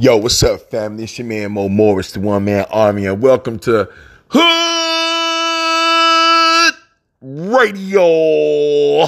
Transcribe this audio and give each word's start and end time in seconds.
Yo, 0.00 0.16
what's 0.16 0.42
up, 0.42 0.60
family? 0.72 1.04
It's 1.04 1.16
your 1.20 1.28
man 1.28 1.52
Mo 1.52 1.68
Morris, 1.68 2.10
the 2.10 2.18
one 2.18 2.46
man 2.46 2.66
army, 2.68 3.06
and 3.06 3.22
welcome 3.22 3.60
to 3.60 3.88
Hood 4.26 4.42
Radio. 7.22 9.04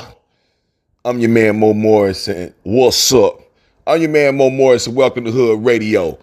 I'm 1.05 1.19
your 1.19 1.31
man 1.31 1.59
Mo 1.59 1.75
Morris, 1.75 2.29
and 2.29 2.55
what's 2.63 3.13
up? 3.13 3.41
I'm 3.85 4.01
your 4.01 4.11
man 4.11 4.37
Mo 4.37 4.49
Morris, 4.49 4.87
and 4.87 4.95
welcome 4.95 5.25
to 5.25 5.33
Hood 5.33 5.65
Radio. 5.65 6.21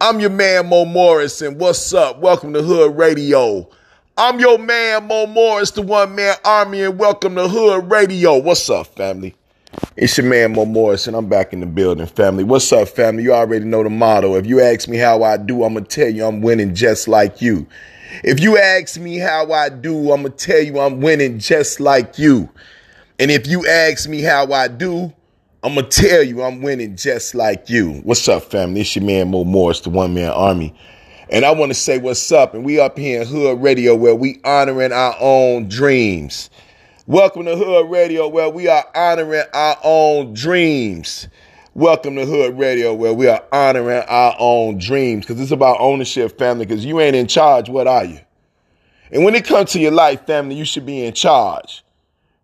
I'm 0.00 0.20
your 0.20 0.30
man 0.30 0.68
Mo 0.68 0.84
Morris, 0.84 1.42
and 1.42 1.58
what's 1.58 1.92
up? 1.92 2.20
Welcome 2.20 2.52
to 2.52 2.62
Hood 2.62 2.96
Radio. 2.96 3.68
I'm 4.16 4.38
your 4.38 4.60
man 4.60 5.08
Mo 5.08 5.26
Morris, 5.26 5.72
the 5.72 5.82
one 5.82 6.14
man 6.14 6.36
army, 6.44 6.82
and 6.82 7.00
welcome 7.00 7.34
to 7.34 7.48
Hood 7.48 7.90
Radio. 7.90 8.38
What's 8.38 8.70
up, 8.70 8.86
family? 8.94 9.34
It's 9.96 10.18
your 10.18 10.26
man 10.26 10.54
Mo 10.54 10.64
Morris, 10.64 11.06
and 11.06 11.16
I'm 11.16 11.28
back 11.28 11.52
in 11.52 11.60
the 11.60 11.66
building, 11.66 12.06
family. 12.06 12.44
What's 12.44 12.72
up, 12.72 12.88
family? 12.88 13.22
You 13.22 13.32
already 13.32 13.64
know 13.64 13.82
the 13.82 13.90
motto. 13.90 14.34
If 14.34 14.46
you 14.46 14.60
ask 14.60 14.88
me 14.88 14.96
how 14.96 15.22
I 15.22 15.36
do, 15.36 15.62
I'm 15.64 15.74
gonna 15.74 15.86
tell 15.86 16.08
you 16.08 16.26
I'm 16.26 16.40
winning 16.40 16.74
just 16.74 17.08
like 17.08 17.40
you. 17.40 17.66
If 18.22 18.40
you 18.40 18.58
ask 18.58 18.98
me 18.98 19.18
how 19.18 19.52
I 19.52 19.68
do, 19.68 20.12
I'm 20.12 20.22
gonna 20.22 20.30
tell 20.30 20.60
you 20.60 20.80
I'm 20.80 21.00
winning 21.00 21.38
just 21.38 21.80
like 21.80 22.18
you. 22.18 22.48
And 23.18 23.30
if 23.30 23.46
you 23.46 23.66
ask 23.66 24.08
me 24.08 24.20
how 24.20 24.52
I 24.52 24.68
do, 24.68 25.12
I'm 25.62 25.74
gonna 25.74 25.86
tell 25.86 26.22
you 26.22 26.42
I'm 26.42 26.60
winning 26.60 26.96
just 26.96 27.34
like 27.34 27.70
you. 27.70 28.00
What's 28.02 28.28
up, 28.28 28.44
family? 28.50 28.82
It's 28.82 28.94
your 28.96 29.04
man 29.04 29.30
Mo 29.30 29.44
Morris, 29.44 29.80
the 29.80 29.90
one 29.90 30.12
man 30.14 30.30
army. 30.30 30.74
And 31.30 31.44
I 31.44 31.52
want 31.52 31.70
to 31.70 31.74
say 31.74 31.98
what's 31.98 32.30
up. 32.32 32.54
And 32.54 32.64
we 32.64 32.78
up 32.78 32.98
here 32.98 33.22
in 33.22 33.26
Hood 33.26 33.62
Radio 33.62 33.94
where 33.94 34.14
we 34.14 34.40
honoring 34.44 34.92
our 34.92 35.16
own 35.20 35.68
dreams. 35.68 36.50
Welcome 37.06 37.44
to 37.44 37.54
Hood 37.54 37.90
Radio 37.90 38.28
where 38.28 38.48
we 38.48 38.66
are 38.66 38.82
honoring 38.94 39.44
our 39.52 39.76
own 39.84 40.32
dreams. 40.32 41.28
Welcome 41.74 42.16
to 42.16 42.24
Hood 42.24 42.58
Radio 42.58 42.94
where 42.94 43.12
we 43.12 43.28
are 43.28 43.44
honoring 43.52 44.04
our 44.08 44.34
own 44.38 44.78
dreams 44.78 45.26
because 45.26 45.38
it's 45.38 45.50
about 45.50 45.76
ownership, 45.80 46.38
family, 46.38 46.64
because 46.64 46.82
you 46.82 47.00
ain't 47.00 47.14
in 47.14 47.26
charge. 47.26 47.68
What 47.68 47.86
are 47.86 48.06
you? 48.06 48.20
And 49.12 49.22
when 49.22 49.34
it 49.34 49.44
comes 49.44 49.72
to 49.72 49.80
your 49.80 49.92
life, 49.92 50.26
family, 50.26 50.54
you 50.54 50.64
should 50.64 50.86
be 50.86 51.04
in 51.04 51.12
charge. 51.12 51.84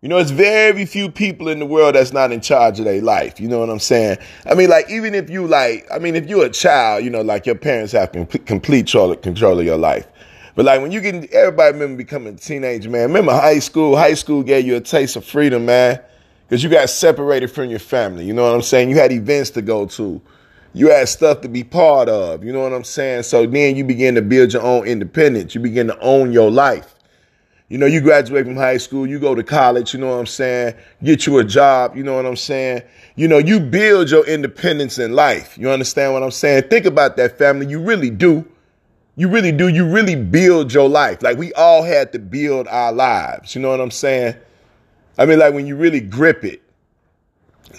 You 0.01 0.09
know, 0.09 0.19
it's 0.19 0.29
very 0.29 0.85
few 0.85 1.09
people 1.09 1.47
in 1.47 1.57
the 1.57 1.65
world 1.65 1.95
that's 1.95 2.13
not 2.13 2.31
in 2.31 2.39
charge 2.39 2.77
of 2.77 2.85
their 2.85 3.01
life. 3.01 3.39
You 3.39 3.47
know 3.47 3.61
what 3.61 3.71
I'm 3.71 3.79
saying? 3.79 4.19
I 4.45 4.53
mean, 4.53 4.69
like, 4.69 4.91
even 4.91 5.15
if 5.15 5.27
you 5.27 5.47
like, 5.47 5.87
I 5.91 5.97
mean, 5.97 6.15
if 6.15 6.27
you're 6.27 6.45
a 6.45 6.51
child, 6.51 7.03
you 7.03 7.09
know, 7.09 7.21
like 7.21 7.47
your 7.47 7.55
parents 7.55 7.93
have 7.93 8.11
complete 8.11 8.85
control, 8.85 9.15
control 9.15 9.59
of 9.59 9.65
your 9.65 9.77
life. 9.77 10.05
But 10.55 10.65
like 10.65 10.81
when 10.81 10.91
you 10.91 11.01
get, 11.01 11.31
everybody 11.31 11.73
remember 11.73 11.97
becoming 11.97 12.35
a 12.35 12.37
teenage 12.37 12.87
man. 12.87 13.03
Remember 13.03 13.31
high 13.33 13.59
school? 13.59 13.95
High 13.95 14.15
school 14.15 14.43
gave 14.43 14.65
you 14.65 14.75
a 14.75 14.81
taste 14.81 15.15
of 15.15 15.25
freedom, 15.25 15.65
man, 15.65 15.99
because 16.47 16.63
you 16.63 16.69
got 16.69 16.89
separated 16.89 17.49
from 17.49 17.69
your 17.69 17.79
family. 17.79 18.25
You 18.25 18.33
know 18.33 18.43
what 18.43 18.55
I'm 18.55 18.61
saying? 18.61 18.89
You 18.89 18.97
had 18.97 19.11
events 19.11 19.51
to 19.51 19.61
go 19.61 19.85
to. 19.87 20.21
You 20.73 20.89
had 20.89 21.09
stuff 21.09 21.41
to 21.41 21.49
be 21.49 21.63
part 21.63 22.09
of. 22.09 22.43
You 22.43 22.53
know 22.53 22.61
what 22.61 22.73
I'm 22.73 22.83
saying? 22.83 23.23
So 23.23 23.45
then 23.45 23.75
you 23.75 23.83
begin 23.83 24.15
to 24.15 24.21
build 24.21 24.53
your 24.53 24.61
own 24.61 24.85
independence. 24.87 25.53
You 25.55 25.61
begin 25.61 25.87
to 25.87 25.99
own 25.99 26.31
your 26.31 26.49
life. 26.49 26.95
You 27.71 27.77
know, 27.77 27.85
you 27.85 28.01
graduate 28.01 28.45
from 28.45 28.57
high 28.57 28.75
school, 28.75 29.07
you 29.07 29.17
go 29.17 29.33
to 29.33 29.43
college, 29.43 29.93
you 29.93 29.99
know 30.01 30.09
what 30.09 30.19
I'm 30.19 30.25
saying? 30.25 30.75
Get 31.03 31.25
you 31.25 31.37
a 31.37 31.43
job, 31.45 31.95
you 31.95 32.03
know 32.03 32.15
what 32.15 32.25
I'm 32.25 32.35
saying? 32.35 32.81
You 33.15 33.29
know, 33.29 33.37
you 33.37 33.61
build 33.61 34.09
your 34.09 34.25
independence 34.27 34.99
in 34.99 35.13
life. 35.13 35.57
You 35.57 35.69
understand 35.69 36.11
what 36.11 36.21
I'm 36.21 36.31
saying? 36.31 36.63
Think 36.63 36.85
about 36.85 37.15
that 37.15 37.37
family. 37.37 37.67
You 37.67 37.81
really 37.81 38.09
do. 38.09 38.45
You 39.15 39.27
really 39.27 39.51
do. 39.51 39.67
You 39.67 39.85
really 39.87 40.15
build 40.15 40.73
your 40.73 40.87
life. 40.87 41.21
Like 41.21 41.37
we 41.37 41.53
all 41.53 41.83
had 41.83 42.11
to 42.13 42.19
build 42.19 42.67
our 42.67 42.91
lives. 42.91 43.55
You 43.55 43.61
know 43.61 43.69
what 43.69 43.81
I'm 43.81 43.91
saying? 43.91 44.35
I 45.17 45.25
mean, 45.25 45.39
like 45.39 45.53
when 45.53 45.67
you 45.67 45.75
really 45.75 45.99
grip 45.99 46.43
it, 46.45 46.61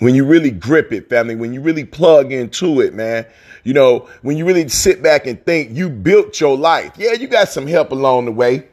when 0.01 0.15
you 0.15 0.25
really 0.25 0.51
grip 0.51 0.93
it, 0.93 1.09
family, 1.09 1.35
when 1.35 1.53
you 1.53 1.61
really 1.61 1.85
plug 1.85 2.33
into 2.33 2.81
it, 2.81 2.95
man, 2.95 3.27
you 3.65 3.73
know, 3.73 4.09
when 4.23 4.37
you 4.37 4.45
really 4.45 4.69
sit 4.69 5.03
back 5.03 5.27
and 5.27 5.45
think 5.45 5.77
you 5.77 5.89
built 5.89 6.41
your 6.41 6.57
life. 6.57 6.93
Yeah, 6.97 7.13
you 7.13 7.29
got 7.29 7.49
some 7.49 7.67
help 7.67 7.93
along 7.93 8.27
the 8.27 8.33
way. 8.33 8.69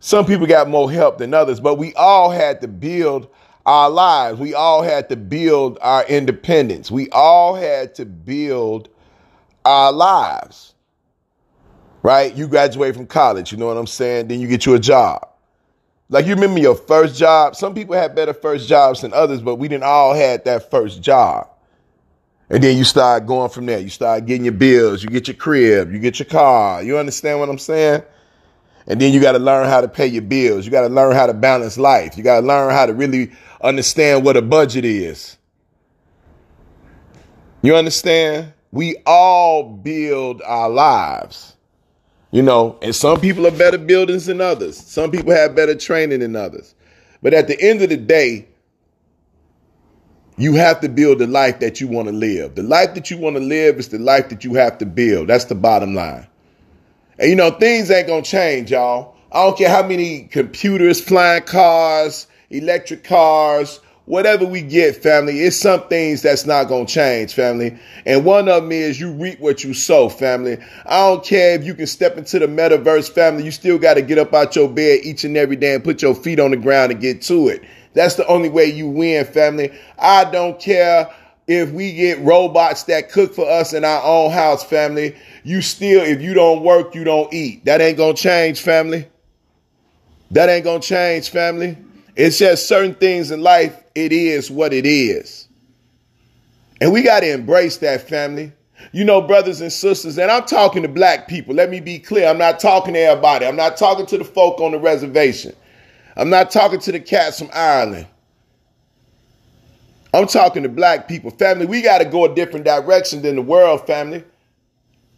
Some 0.00 0.24
people 0.24 0.46
got 0.46 0.68
more 0.68 0.90
help 0.90 1.18
than 1.18 1.34
others, 1.34 1.60
but 1.60 1.76
we 1.76 1.92
all 1.94 2.30
had 2.30 2.60
to 2.60 2.68
build 2.68 3.28
our 3.66 3.90
lives. 3.90 4.38
We 4.38 4.54
all 4.54 4.82
had 4.82 5.08
to 5.10 5.16
build 5.16 5.78
our 5.82 6.06
independence. 6.06 6.90
We 6.90 7.10
all 7.10 7.54
had 7.54 7.94
to 7.96 8.06
build 8.06 8.88
our 9.64 9.92
lives 9.92 10.74
right? 12.02 12.34
You 12.34 12.48
graduate 12.48 12.94
from 12.94 13.06
college, 13.06 13.52
you 13.52 13.58
know 13.58 13.66
what 13.66 13.76
I'm 13.76 13.86
saying? 13.86 14.28
Then 14.28 14.40
you 14.40 14.48
get 14.48 14.66
you 14.66 14.74
a 14.74 14.78
job. 14.78 15.28
Like 16.08 16.26
you 16.26 16.34
remember 16.34 16.60
your 16.60 16.74
first 16.74 17.18
job? 17.18 17.54
Some 17.54 17.74
people 17.74 17.94
had 17.94 18.14
better 18.14 18.32
first 18.32 18.68
jobs 18.68 19.02
than 19.02 19.12
others, 19.12 19.42
but 19.42 19.56
we 19.56 19.68
didn't 19.68 19.84
all 19.84 20.14
had 20.14 20.44
that 20.46 20.70
first 20.70 21.02
job. 21.02 21.48
And 22.50 22.64
then 22.64 22.78
you 22.78 22.84
start 22.84 23.26
going 23.26 23.50
from 23.50 23.66
there. 23.66 23.78
You 23.78 23.90
start 23.90 24.24
getting 24.24 24.44
your 24.44 24.54
bills, 24.54 25.02
you 25.02 25.10
get 25.10 25.28
your 25.28 25.36
crib, 25.36 25.92
you 25.92 25.98
get 25.98 26.18
your 26.18 26.26
car. 26.26 26.82
You 26.82 26.96
understand 26.96 27.40
what 27.40 27.50
I'm 27.50 27.58
saying? 27.58 28.02
And 28.86 28.98
then 28.98 29.12
you 29.12 29.20
got 29.20 29.32
to 29.32 29.38
learn 29.38 29.68
how 29.68 29.82
to 29.82 29.88
pay 29.88 30.06
your 30.06 30.22
bills. 30.22 30.64
You 30.64 30.70
got 30.70 30.88
to 30.88 30.94
learn 30.94 31.14
how 31.14 31.26
to 31.26 31.34
balance 31.34 31.76
life. 31.76 32.16
You 32.16 32.22
got 32.22 32.40
to 32.40 32.46
learn 32.46 32.70
how 32.70 32.86
to 32.86 32.94
really 32.94 33.32
understand 33.60 34.24
what 34.24 34.38
a 34.38 34.42
budget 34.42 34.86
is. 34.86 35.36
You 37.60 37.76
understand? 37.76 38.54
We 38.72 38.96
all 39.04 39.64
build 39.64 40.40
our 40.40 40.70
lives. 40.70 41.54
You 42.30 42.42
know, 42.42 42.78
and 42.82 42.94
some 42.94 43.20
people 43.20 43.46
are 43.46 43.50
better 43.50 43.78
builders 43.78 44.26
than 44.26 44.40
others. 44.40 44.76
Some 44.76 45.10
people 45.10 45.32
have 45.32 45.56
better 45.56 45.74
training 45.74 46.20
than 46.20 46.36
others. 46.36 46.74
But 47.22 47.34
at 47.34 47.48
the 47.48 47.60
end 47.60 47.80
of 47.82 47.88
the 47.88 47.96
day, 47.96 48.46
you 50.36 50.54
have 50.54 50.80
to 50.80 50.88
build 50.88 51.18
the 51.18 51.26
life 51.26 51.58
that 51.60 51.80
you 51.80 51.88
want 51.88 52.08
to 52.08 52.14
live. 52.14 52.54
The 52.54 52.62
life 52.62 52.94
that 52.94 53.10
you 53.10 53.18
want 53.18 53.36
to 53.36 53.42
live 53.42 53.78
is 53.78 53.88
the 53.88 53.98
life 53.98 54.28
that 54.28 54.44
you 54.44 54.54
have 54.54 54.78
to 54.78 54.86
build. 54.86 55.28
That's 55.28 55.46
the 55.46 55.54
bottom 55.54 55.94
line. 55.94 56.28
And 57.18 57.30
you 57.30 57.34
know, 57.34 57.50
things 57.50 57.90
ain't 57.90 58.06
going 58.06 58.22
to 58.22 58.30
change, 58.30 58.70
y'all. 58.70 59.16
I 59.32 59.44
don't 59.44 59.58
care 59.58 59.68
how 59.68 59.86
many 59.86 60.24
computers, 60.24 61.00
flying 61.00 61.42
cars, 61.42 62.28
electric 62.50 63.04
cars, 63.04 63.80
whatever 64.08 64.46
we 64.46 64.62
get, 64.62 64.96
family, 64.96 65.40
it's 65.40 65.56
some 65.56 65.86
things 65.88 66.22
that's 66.22 66.46
not 66.46 66.68
to 66.68 66.86
change, 66.86 67.34
family. 67.34 67.78
And 68.06 68.24
one 68.24 68.48
of 68.48 68.62
them 68.62 68.72
is 68.72 68.98
you 68.98 69.12
reap 69.12 69.38
what 69.38 69.62
you 69.62 69.74
sow, 69.74 70.08
family. 70.08 70.56
I 70.86 71.00
don't 71.00 71.22
care 71.22 71.54
if 71.54 71.64
you 71.64 71.74
can 71.74 71.86
step 71.86 72.16
into 72.16 72.38
the 72.38 72.46
metaverse, 72.46 73.12
family. 73.12 73.44
You 73.44 73.50
still 73.50 73.78
got 73.78 73.94
to 73.94 74.02
get 74.02 74.16
up 74.18 74.32
out 74.32 74.56
your 74.56 74.68
bed 74.68 75.00
each 75.02 75.24
and 75.24 75.36
every 75.36 75.56
day 75.56 75.74
and 75.74 75.84
put 75.84 76.00
your 76.00 76.14
feet 76.14 76.40
on 76.40 76.52
the 76.52 76.56
ground 76.56 76.90
and 76.90 77.00
get 77.02 77.20
to 77.22 77.48
it. 77.48 77.62
That's 77.92 78.14
the 78.14 78.26
only 78.26 78.48
way 78.48 78.64
you 78.64 78.88
win, 78.88 79.26
family. 79.26 79.70
I 79.98 80.24
don't 80.24 80.58
care 80.58 81.14
if 81.46 81.70
we 81.70 81.92
get 81.92 82.18
robots 82.20 82.84
that 82.84 83.10
cook 83.10 83.34
for 83.34 83.48
us 83.48 83.74
in 83.74 83.84
our 83.84 84.02
own 84.02 84.30
house, 84.30 84.64
family. 84.64 85.16
You 85.44 85.60
still, 85.60 86.02
if 86.02 86.22
you 86.22 86.32
don't 86.32 86.62
work, 86.62 86.94
you 86.94 87.04
don't 87.04 87.32
eat. 87.32 87.66
That 87.66 87.82
ain't 87.82 87.98
to 87.98 88.14
change, 88.14 88.62
family. 88.62 89.06
That 90.30 90.48
ain't 90.48 90.64
to 90.64 90.80
change, 90.80 91.28
family. 91.28 91.76
It's 92.18 92.36
just 92.36 92.66
certain 92.66 92.96
things 92.96 93.30
in 93.30 93.42
life, 93.42 93.80
it 93.94 94.12
is 94.12 94.50
what 94.50 94.72
it 94.72 94.84
is. 94.84 95.46
And 96.80 96.92
we 96.92 97.02
got 97.02 97.20
to 97.20 97.32
embrace 97.32 97.76
that 97.78 98.08
family. 98.08 98.52
You 98.90 99.04
know, 99.04 99.20
brothers 99.20 99.60
and 99.60 99.72
sisters, 99.72 100.18
and 100.18 100.28
I'm 100.28 100.44
talking 100.44 100.82
to 100.82 100.88
black 100.88 101.28
people. 101.28 101.54
Let 101.54 101.70
me 101.70 101.78
be 101.78 102.00
clear. 102.00 102.28
I'm 102.28 102.38
not 102.38 102.58
talking 102.58 102.94
to 102.94 103.00
everybody. 103.00 103.46
I'm 103.46 103.54
not 103.54 103.76
talking 103.76 104.04
to 104.06 104.18
the 104.18 104.24
folk 104.24 104.60
on 104.60 104.72
the 104.72 104.80
reservation. 104.80 105.54
I'm 106.16 106.28
not 106.28 106.50
talking 106.50 106.80
to 106.80 106.92
the 106.92 106.98
cats 106.98 107.38
from 107.38 107.50
Ireland. 107.52 108.08
I'm 110.12 110.26
talking 110.26 110.64
to 110.64 110.68
black 110.68 111.06
people. 111.06 111.30
Family, 111.30 111.66
we 111.66 111.82
got 111.82 111.98
to 111.98 112.04
go 112.04 112.24
a 112.24 112.34
different 112.34 112.64
direction 112.64 113.22
than 113.22 113.36
the 113.36 113.42
world, 113.42 113.86
family. 113.86 114.24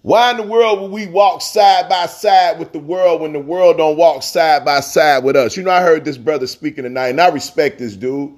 Why 0.02 0.30
in 0.30 0.38
the 0.38 0.44
world 0.44 0.80
would 0.80 0.92
we 0.92 1.06
walk 1.06 1.42
side 1.42 1.88
by 1.88 2.06
side 2.06 2.58
with 2.58 2.72
the 2.72 2.78
world 2.78 3.20
when 3.20 3.34
the 3.34 3.40
world 3.40 3.76
don't 3.76 3.98
walk 3.98 4.22
side 4.22 4.64
by 4.64 4.80
side 4.80 5.24
with 5.24 5.36
us? 5.36 5.56
You 5.56 5.62
know, 5.62 5.70
I 5.70 5.82
heard 5.82 6.06
this 6.06 6.16
brother 6.16 6.46
speaking 6.46 6.84
tonight, 6.84 7.08
and 7.08 7.20
I 7.20 7.28
respect 7.28 7.78
this 7.78 7.96
dude. 7.96 8.32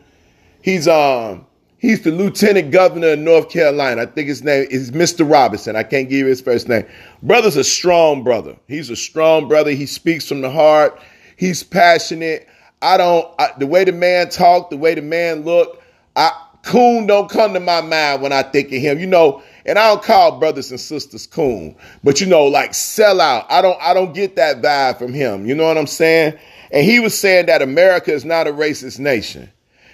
He's 0.60 0.88
um 0.88 1.46
he's 1.78 2.02
the 2.02 2.10
lieutenant 2.10 2.72
governor 2.72 3.10
of 3.10 3.20
North 3.20 3.48
Carolina. 3.48 4.02
I 4.02 4.06
think 4.06 4.26
his 4.26 4.42
name 4.42 4.66
is 4.70 4.90
Mr. 4.90 5.28
Robinson. 5.28 5.76
I 5.76 5.84
can't 5.84 6.08
give 6.08 6.18
you 6.18 6.26
his 6.26 6.40
first 6.40 6.68
name. 6.68 6.84
Brother's 7.22 7.56
a 7.56 7.64
strong 7.64 8.24
brother. 8.24 8.56
He's 8.66 8.90
a 8.90 8.96
strong 8.96 9.46
brother. 9.46 9.70
He 9.70 9.86
speaks 9.86 10.26
from 10.26 10.40
the 10.40 10.50
heart. 10.50 11.00
He's 11.36 11.62
passionate. 11.62 12.48
I 12.80 12.96
don't 12.96 13.32
I, 13.38 13.50
the 13.56 13.68
way 13.68 13.84
the 13.84 13.92
man 13.92 14.30
talk, 14.30 14.70
the 14.70 14.76
way 14.76 14.96
the 14.96 15.02
man 15.02 15.44
look. 15.44 15.80
I 16.16 16.32
coon 16.64 17.06
don't 17.06 17.30
come 17.30 17.54
to 17.54 17.60
my 17.60 17.80
mind 17.82 18.20
when 18.20 18.32
I 18.32 18.42
think 18.42 18.72
of 18.72 18.80
him. 18.80 18.98
You 18.98 19.06
know 19.06 19.44
and 19.64 19.78
I 19.78 19.88
don't 19.88 20.02
call 20.02 20.38
brothers 20.38 20.70
and 20.70 20.80
sisters 20.80 21.26
coon, 21.26 21.76
but 22.02 22.20
you 22.20 22.26
know, 22.26 22.44
like 22.44 22.74
sell 22.74 23.20
out. 23.20 23.46
I 23.50 23.62
don't, 23.62 23.80
I 23.80 23.94
don't 23.94 24.14
get 24.14 24.36
that 24.36 24.60
vibe 24.60 24.98
from 24.98 25.12
him. 25.12 25.46
You 25.46 25.54
know 25.54 25.66
what 25.66 25.78
I'm 25.78 25.86
saying? 25.86 26.38
And 26.70 26.84
he 26.84 27.00
was 27.00 27.18
saying 27.18 27.46
that 27.46 27.62
America 27.62 28.12
is 28.12 28.24
not 28.24 28.46
a 28.46 28.52
racist 28.52 28.98
nation. 28.98 29.50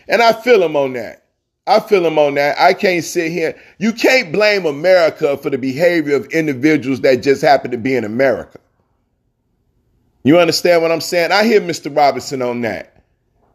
And 0.09 0.23
I 0.23 0.33
feel 0.33 0.63
him 0.63 0.77
on 0.77 0.95
that. 0.95 1.25
I 1.67 1.81
feel 1.81 2.07
him 2.07 2.19
on 2.19 2.35
that. 2.35 2.59
I 2.59 2.73
can't 2.73 3.05
sit 3.05 3.31
here. 3.31 3.61
You 3.79 3.93
can't 3.93 4.33
blame 4.33 4.65
America 4.65 5.37
for 5.37 5.51
the 5.51 5.59
behavior 5.59 6.17
of 6.17 6.27
individuals 6.27 7.03
that 7.03 7.23
just 7.23 7.43
happen 7.43 7.73
to 7.73 7.77
be 7.77 7.95
in 7.95 8.05
America. 8.05 8.59
You 10.25 10.39
understand 10.39 10.83
what 10.83 10.93
I'm 10.93 11.03
saying? 11.03 11.31
I 11.31 11.45
hear 11.45 11.61
Mr. 11.61 11.95
Robinson 11.95 12.41
on 12.41 12.63
that 12.63 12.98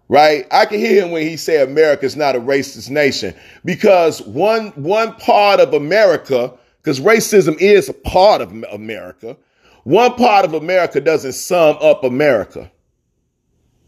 right? 0.09 0.45
I 0.51 0.65
can 0.65 0.79
hear 0.79 1.03
him 1.03 1.11
when 1.11 1.23
he 1.23 1.38
say 1.38 1.61
America 1.61 2.05
is 2.05 2.15
not 2.15 2.35
a 2.35 2.39
racist 2.39 2.89
nation 2.89 3.33
because 3.65 4.21
one 4.21 4.67
one 4.69 5.13
part 5.15 5.59
of 5.59 5.73
America 5.73 6.53
because 6.81 7.00
racism 7.00 7.57
is 7.59 7.89
a 7.89 7.94
part 7.94 8.41
of 8.41 8.51
America. 8.71 9.38
One 9.83 10.13
part 10.15 10.45
of 10.45 10.53
America 10.53 11.01
doesn't 11.01 11.33
sum 11.33 11.77
up 11.81 12.03
America. 12.03 12.71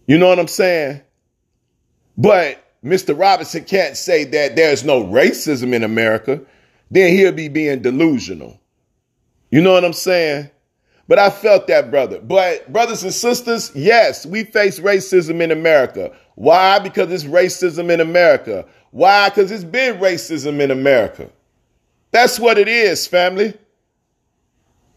You 0.08 0.18
know 0.18 0.28
what 0.28 0.40
I'm 0.40 0.48
saying? 0.48 1.02
But 2.18 2.64
Mr. 2.84 3.18
Robinson 3.18 3.64
can't 3.66 3.98
say 3.98 4.24
that 4.26 4.56
there's 4.56 4.84
no 4.84 5.04
racism 5.04 5.74
in 5.74 5.84
America. 5.84 6.42
Then 6.92 7.14
he'll 7.14 7.32
be 7.32 7.48
being 7.48 7.82
delusional. 7.82 8.60
You 9.50 9.62
know 9.62 9.74
what 9.74 9.86
I'm 9.86 9.94
saying? 9.94 10.50
But 11.08 11.20
I 11.20 11.30
felt 11.30 11.68
that, 11.68 11.92
brother. 11.92 12.20
But, 12.20 12.72
brothers 12.74 13.04
and 13.04 13.14
sisters, 13.14 13.72
yes, 13.76 14.26
we 14.26 14.44
face 14.44 14.80
racism 14.80 15.42
in 15.42 15.52
America. 15.52 16.12
Why? 16.36 16.80
Because 16.80 17.12
it's 17.12 17.24
racism 17.24 17.92
in 17.92 18.02
America. 18.02 18.66
Why? 18.92 19.30
Because 19.30 19.52
it's 19.52 19.64
been 19.64 20.00
racism 20.00 20.60
in 20.60 20.72
America. 20.72 21.30
That's 22.12 22.40
what 22.40 22.58
it 22.58 22.68
is, 22.68 23.06
family. 23.06 23.54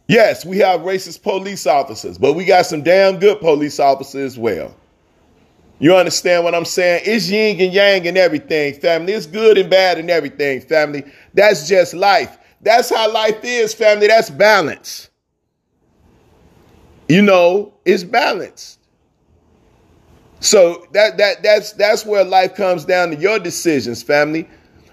Yes, 0.06 0.46
we 0.46 0.58
have 0.58 0.80
racist 0.80 1.22
police 1.22 1.66
officers, 1.66 2.16
but 2.16 2.32
we 2.32 2.46
got 2.46 2.64
some 2.64 2.82
damn 2.82 3.18
good 3.18 3.40
police 3.40 3.78
officers 3.78 4.32
as 4.32 4.38
well. 4.38 4.74
You 5.80 5.94
understand 5.94 6.44
what 6.44 6.54
I'm 6.54 6.64
saying? 6.64 7.02
It's 7.04 7.28
yin 7.28 7.60
and 7.60 7.72
yang 7.72 8.06
and 8.06 8.16
everything, 8.16 8.74
family. 8.74 9.12
It's 9.12 9.26
good 9.26 9.58
and 9.58 9.68
bad 9.68 9.98
and 9.98 10.10
everything, 10.10 10.60
family. 10.62 11.04
That's 11.34 11.68
just 11.68 11.92
life. 11.92 12.38
That's 12.62 12.88
how 12.90 13.12
life 13.12 13.44
is, 13.44 13.74
family. 13.74 14.06
That's 14.06 14.30
balance. 14.30 15.10
You 17.08 17.22
know, 17.22 17.72
it's 17.84 18.04
balanced. 18.04 18.78
So 20.40 20.86
that 20.92 21.18
that 21.18 21.42
that's 21.42 21.72
that's 21.72 22.06
where 22.06 22.24
life 22.24 22.54
comes 22.54 22.84
down 22.84 23.10
to 23.10 23.16
your 23.16 23.38
decisions, 23.38 24.02
family. 24.02 24.48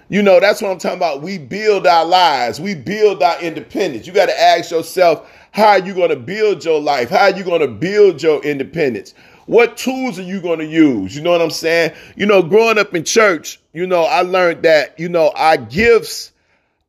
You 0.08 0.22
know, 0.22 0.38
that's 0.40 0.62
what 0.62 0.70
I'm 0.70 0.78
talking 0.78 0.98
about. 0.98 1.22
We 1.22 1.38
build 1.38 1.86
our 1.86 2.04
lives, 2.04 2.60
we 2.60 2.74
build 2.74 3.22
our 3.22 3.40
independence. 3.40 4.06
You 4.06 4.12
got 4.12 4.26
to 4.26 4.40
ask 4.40 4.70
yourself, 4.70 5.28
how 5.50 5.68
are 5.68 5.78
you 5.78 5.94
going 5.94 6.10
to 6.10 6.16
build 6.16 6.64
your 6.64 6.80
life? 6.80 7.10
How 7.10 7.24
are 7.24 7.36
you 7.36 7.44
going 7.44 7.60
to 7.60 7.68
build 7.68 8.22
your 8.22 8.42
independence? 8.42 9.14
What 9.46 9.76
tools 9.76 10.18
are 10.18 10.22
you 10.22 10.40
going 10.40 10.58
to 10.58 10.66
use? 10.66 11.14
You 11.14 11.22
know 11.22 11.30
what 11.30 11.40
I'm 11.40 11.50
saying? 11.50 11.92
You 12.16 12.26
know, 12.26 12.42
growing 12.42 12.78
up 12.78 12.94
in 12.94 13.04
church, 13.04 13.60
you 13.72 13.86
know, 13.86 14.02
I 14.02 14.22
learned 14.22 14.62
that, 14.64 14.98
you 14.98 15.08
know, 15.08 15.32
our 15.36 15.56
gifts 15.56 16.32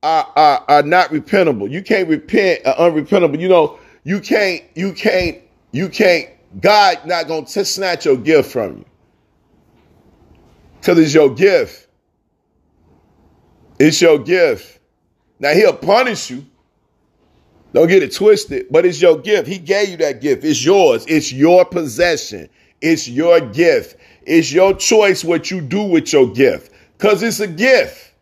are, 0.01 0.31
are, 0.35 0.65
are 0.67 0.83
not 0.83 1.09
repentable. 1.09 1.69
You 1.69 1.83
can't 1.83 2.09
repent 2.09 2.65
uh, 2.65 2.75
unrepentable. 2.75 3.39
You 3.39 3.49
know, 3.49 3.79
you 4.07 4.21
can't, 4.21 4.63
you 4.73 4.93
can't, 4.93 5.39
you 5.73 5.89
can't, 5.89 6.29
God 6.61 7.05
not 7.05 7.27
going 7.27 7.43
to 7.43 7.65
snatch 7.65 8.05
your 8.05 8.15
gift 8.15 8.53
from 8.53 8.77
you. 8.77 8.85
Because 10.79 10.97
it's 10.99 11.13
your 11.13 11.35
gift. 11.35 11.89
It's 13.77 14.01
your 14.01 14.17
gift. 14.19 14.79
Now 15.39 15.51
he'll 15.51 15.75
punish 15.75 16.29
you. 16.29 16.45
Don't 17.73 17.89
get 17.89 18.01
it 18.01 18.15
twisted, 18.15 18.67
but 18.71 18.85
it's 18.85 19.01
your 19.01 19.17
gift. 19.17 19.45
He 19.45 19.57
gave 19.57 19.89
you 19.89 19.97
that 19.97 20.21
gift. 20.21 20.45
It's 20.45 20.63
yours. 20.63 21.05
It's 21.09 21.33
your 21.33 21.65
possession. 21.65 22.47
It's 22.79 23.09
your 23.09 23.41
gift. 23.41 23.97
It's 24.25 24.53
your 24.53 24.73
choice 24.73 25.25
what 25.25 25.51
you 25.51 25.59
do 25.59 25.83
with 25.83 26.13
your 26.13 26.31
gift 26.31 26.71
because 26.97 27.21
it's 27.23 27.41
a 27.41 27.47
gift. 27.47 28.13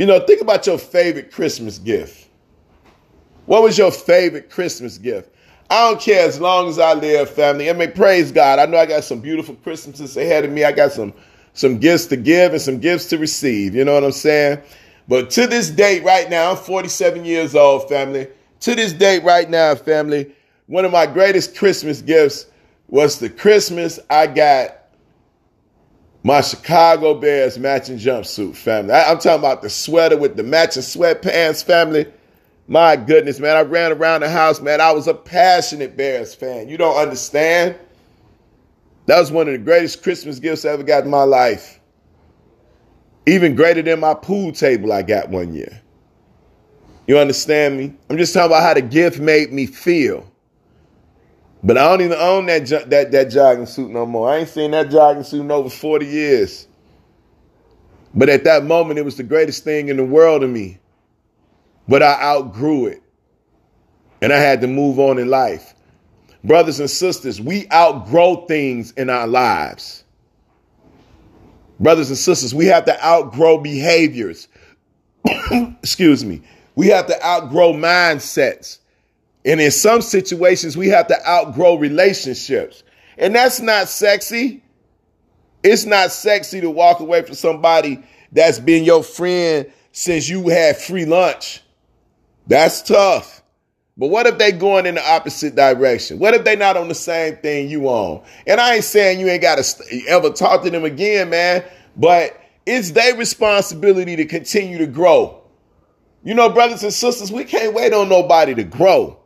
You 0.00 0.06
know, 0.06 0.18
think 0.26 0.40
about 0.40 0.66
your 0.66 0.78
favorite 0.78 1.30
Christmas 1.30 1.78
gift. 1.78 2.23
What 3.46 3.62
was 3.62 3.76
your 3.76 3.90
favorite 3.90 4.50
Christmas 4.50 4.98
gift? 4.98 5.30
I 5.70 5.88
don't 5.88 6.00
care 6.00 6.26
as 6.26 6.40
long 6.40 6.68
as 6.68 6.78
I 6.78 6.94
live, 6.94 7.30
family. 7.30 7.68
I 7.68 7.72
mean, 7.72 7.92
praise 7.92 8.30
God. 8.30 8.58
I 8.58 8.66
know 8.66 8.78
I 8.78 8.86
got 8.86 9.04
some 9.04 9.20
beautiful 9.20 9.54
Christmases 9.56 10.16
ahead 10.16 10.44
of 10.44 10.50
me. 10.50 10.64
I 10.64 10.72
got 10.72 10.92
some 10.92 11.12
some 11.54 11.78
gifts 11.78 12.06
to 12.06 12.16
give 12.16 12.52
and 12.52 12.60
some 12.60 12.78
gifts 12.78 13.06
to 13.06 13.18
receive. 13.18 13.74
You 13.74 13.84
know 13.84 13.94
what 13.94 14.04
I'm 14.04 14.12
saying? 14.12 14.60
But 15.06 15.30
to 15.30 15.46
this 15.46 15.70
date, 15.70 16.02
right 16.02 16.28
now, 16.28 16.50
I'm 16.50 16.56
47 16.56 17.24
years 17.24 17.54
old, 17.54 17.88
family. 17.88 18.28
To 18.60 18.74
this 18.74 18.92
date, 18.92 19.22
right 19.22 19.48
now, 19.48 19.74
family, 19.74 20.34
one 20.66 20.84
of 20.84 20.92
my 20.92 21.06
greatest 21.06 21.56
Christmas 21.56 22.02
gifts 22.02 22.46
was 22.88 23.18
the 23.18 23.30
Christmas 23.30 24.00
I 24.10 24.26
got 24.26 24.78
my 26.22 26.40
Chicago 26.40 27.14
Bears 27.14 27.58
matching 27.58 27.98
jumpsuit, 27.98 28.56
family. 28.56 28.92
I, 28.92 29.10
am 29.10 29.18
talking 29.18 29.38
about 29.38 29.62
the 29.62 29.70
sweater 29.70 30.16
with 30.16 30.36
the 30.36 30.42
matching 30.42 30.82
sweatpants, 30.82 31.62
family. 31.62 32.06
My 32.66 32.96
goodness, 32.96 33.40
man. 33.40 33.56
I 33.56 33.62
ran 33.62 33.92
around 33.92 34.22
the 34.22 34.30
house, 34.30 34.60
man. 34.60 34.80
I 34.80 34.92
was 34.92 35.06
a 35.06 35.14
passionate 35.14 35.96
Bears 35.96 36.34
fan. 36.34 36.68
You 36.68 36.78
don't 36.78 36.96
understand. 36.96 37.76
That 39.06 39.20
was 39.20 39.30
one 39.30 39.48
of 39.48 39.52
the 39.52 39.58
greatest 39.58 40.02
Christmas 40.02 40.38
gifts 40.38 40.64
I 40.64 40.70
ever 40.70 40.82
got 40.82 41.04
in 41.04 41.10
my 41.10 41.24
life. 41.24 41.78
Even 43.26 43.54
greater 43.54 43.82
than 43.82 44.00
my 44.00 44.14
pool 44.14 44.52
table 44.52 44.92
I 44.92 45.02
got 45.02 45.28
one 45.28 45.54
year. 45.54 45.82
You 47.06 47.18
understand 47.18 47.76
me? 47.76 47.94
I'm 48.08 48.16
just 48.16 48.32
talking 48.32 48.46
about 48.46 48.62
how 48.62 48.74
the 48.74 48.82
gift 48.82 49.20
made 49.20 49.52
me 49.52 49.66
feel. 49.66 50.30
But 51.62 51.76
I 51.78 51.88
don't 51.88 52.02
even 52.02 52.18
own 52.18 52.46
that 52.46 52.66
that 52.90 53.10
that 53.12 53.30
jogging 53.30 53.66
suit 53.66 53.90
no 53.90 54.06
more. 54.06 54.30
I 54.30 54.38
ain't 54.38 54.48
seen 54.48 54.70
that 54.72 54.90
jogging 54.90 55.22
suit 55.22 55.40
in 55.40 55.50
over 55.50 55.70
40 55.70 56.06
years. 56.06 56.66
But 58.14 58.28
at 58.28 58.44
that 58.44 58.64
moment, 58.64 58.98
it 58.98 59.04
was 59.04 59.16
the 59.16 59.22
greatest 59.22 59.64
thing 59.64 59.88
in 59.88 59.96
the 59.96 60.04
world 60.04 60.42
to 60.42 60.48
me. 60.48 60.78
But 61.88 62.02
I 62.02 62.20
outgrew 62.20 62.86
it. 62.86 63.02
And 64.22 64.32
I 64.32 64.38
had 64.38 64.60
to 64.62 64.66
move 64.66 64.98
on 64.98 65.18
in 65.18 65.28
life. 65.28 65.74
Brothers 66.44 66.80
and 66.80 66.90
sisters, 66.90 67.40
we 67.40 67.66
outgrow 67.72 68.46
things 68.46 68.92
in 68.92 69.10
our 69.10 69.26
lives. 69.26 70.04
Brothers 71.80 72.08
and 72.10 72.18
sisters, 72.18 72.54
we 72.54 72.66
have 72.66 72.84
to 72.84 73.04
outgrow 73.04 73.58
behaviors. 73.58 74.48
Excuse 75.82 76.24
me. 76.24 76.42
We 76.74 76.88
have 76.88 77.06
to 77.06 77.26
outgrow 77.26 77.72
mindsets. 77.72 78.78
And 79.44 79.60
in 79.60 79.70
some 79.70 80.00
situations, 80.00 80.76
we 80.76 80.88
have 80.88 81.06
to 81.08 81.28
outgrow 81.28 81.76
relationships. 81.76 82.82
And 83.18 83.34
that's 83.34 83.60
not 83.60 83.88
sexy. 83.88 84.62
It's 85.62 85.84
not 85.84 86.12
sexy 86.12 86.60
to 86.60 86.70
walk 86.70 87.00
away 87.00 87.22
from 87.22 87.34
somebody 87.34 88.02
that's 88.32 88.58
been 88.58 88.84
your 88.84 89.02
friend 89.02 89.70
since 89.92 90.28
you 90.28 90.48
had 90.48 90.76
free 90.76 91.04
lunch. 91.04 91.62
That's 92.46 92.82
tough. 92.82 93.42
But 93.96 94.08
what 94.08 94.26
if 94.26 94.38
they 94.38 94.50
going 94.50 94.86
in 94.86 94.96
the 94.96 95.08
opposite 95.08 95.54
direction? 95.54 96.18
What 96.18 96.34
if 96.34 96.44
they 96.44 96.56
not 96.56 96.76
on 96.76 96.88
the 96.88 96.94
same 96.94 97.36
thing 97.36 97.68
you 97.68 97.88
on? 97.88 98.24
And 98.46 98.60
I 98.60 98.74
ain't 98.74 98.84
saying 98.84 99.20
you 99.20 99.28
ain't 99.28 99.42
got 99.42 99.58
to 99.58 100.02
ever 100.08 100.30
talk 100.30 100.64
to 100.64 100.70
them 100.70 100.84
again, 100.84 101.30
man, 101.30 101.64
but 101.96 102.38
it's 102.66 102.90
their 102.90 103.14
responsibility 103.16 104.16
to 104.16 104.24
continue 104.24 104.78
to 104.78 104.86
grow. 104.86 105.40
You 106.24 106.34
know, 106.34 106.48
brothers 106.48 106.82
and 106.82 106.92
sisters, 106.92 107.30
we 107.30 107.44
can't 107.44 107.74
wait 107.74 107.92
on 107.92 108.08
nobody 108.08 108.54
to 108.54 108.64
grow, 108.64 109.18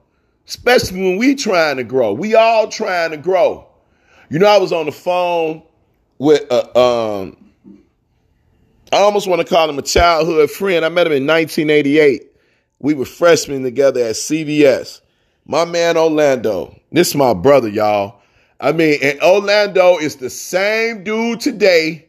especially 0.46 1.00
when 1.00 1.16
we 1.16 1.34
trying 1.34 1.76
to 1.78 1.84
grow. 1.84 2.12
We 2.12 2.34
all 2.34 2.68
trying 2.68 3.12
to 3.12 3.16
grow. 3.16 3.66
You 4.28 4.38
know, 4.38 4.46
I 4.48 4.58
was 4.58 4.72
on 4.72 4.84
the 4.84 4.92
phone 4.92 5.62
with 6.18 6.44
uh, 6.50 7.20
um, 7.20 7.36
I 8.92 8.98
almost 8.98 9.28
want 9.28 9.40
to 9.40 9.46
call 9.46 9.70
him 9.70 9.78
a 9.78 9.82
childhood 9.82 10.50
friend. 10.50 10.84
I 10.84 10.88
met 10.88 11.06
him 11.06 11.12
in 11.12 11.26
1988. 11.26 12.27
We 12.80 12.94
were 12.94 13.04
freshmen 13.04 13.62
together 13.62 14.00
at 14.02 14.14
CVS. 14.14 15.00
My 15.44 15.64
man 15.64 15.96
Orlando, 15.96 16.78
this 16.92 17.08
is 17.08 17.14
my 17.14 17.34
brother, 17.34 17.68
y'all. 17.68 18.20
I 18.60 18.72
mean, 18.72 18.98
and 19.02 19.20
Orlando 19.20 19.98
is 19.98 20.16
the 20.16 20.30
same 20.30 21.04
dude 21.04 21.40
today 21.40 22.08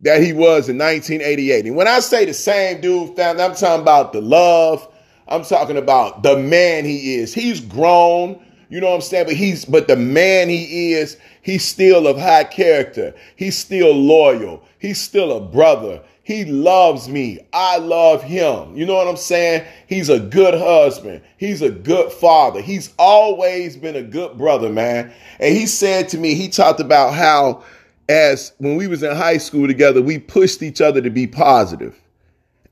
that 0.00 0.22
he 0.22 0.32
was 0.32 0.68
in 0.68 0.78
1988. 0.78 1.66
And 1.66 1.76
when 1.76 1.88
I 1.88 2.00
say 2.00 2.24
the 2.24 2.34
same 2.34 2.80
dude, 2.80 3.16
family, 3.16 3.42
I'm 3.42 3.54
talking 3.54 3.82
about 3.82 4.12
the 4.12 4.20
love. 4.20 4.86
I'm 5.26 5.44
talking 5.44 5.76
about 5.76 6.22
the 6.22 6.36
man 6.36 6.84
he 6.84 7.16
is. 7.16 7.34
He's 7.34 7.60
grown, 7.60 8.40
you 8.70 8.80
know 8.80 8.88
what 8.88 8.96
I'm 8.96 9.00
saying? 9.00 9.26
But 9.26 9.34
he's 9.34 9.64
but 9.64 9.88
the 9.88 9.96
man 9.96 10.48
he 10.48 10.92
is, 10.92 11.16
he's 11.42 11.64
still 11.64 12.06
of 12.06 12.18
high 12.18 12.44
character. 12.44 13.14
He's 13.36 13.56
still 13.58 13.92
loyal. 13.92 14.62
He's 14.78 15.00
still 15.00 15.36
a 15.36 15.40
brother. 15.40 16.02
He 16.28 16.44
loves 16.44 17.08
me. 17.08 17.38
I 17.54 17.78
love 17.78 18.22
him. 18.22 18.76
You 18.76 18.84
know 18.84 18.92
what 18.96 19.08
I'm 19.08 19.16
saying? 19.16 19.66
He's 19.86 20.10
a 20.10 20.20
good 20.20 20.52
husband. 20.52 21.22
He's 21.38 21.62
a 21.62 21.70
good 21.70 22.12
father. 22.12 22.60
He's 22.60 22.92
always 22.98 23.78
been 23.78 23.96
a 23.96 24.02
good 24.02 24.36
brother, 24.36 24.68
man. 24.68 25.10
And 25.40 25.56
he 25.56 25.64
said 25.64 26.10
to 26.10 26.18
me, 26.18 26.34
he 26.34 26.50
talked 26.50 26.80
about 26.80 27.14
how 27.14 27.64
as 28.10 28.52
when 28.58 28.76
we 28.76 28.88
was 28.88 29.02
in 29.02 29.16
high 29.16 29.38
school 29.38 29.66
together, 29.66 30.02
we 30.02 30.18
pushed 30.18 30.62
each 30.62 30.82
other 30.82 31.00
to 31.00 31.08
be 31.08 31.26
positive. 31.26 31.98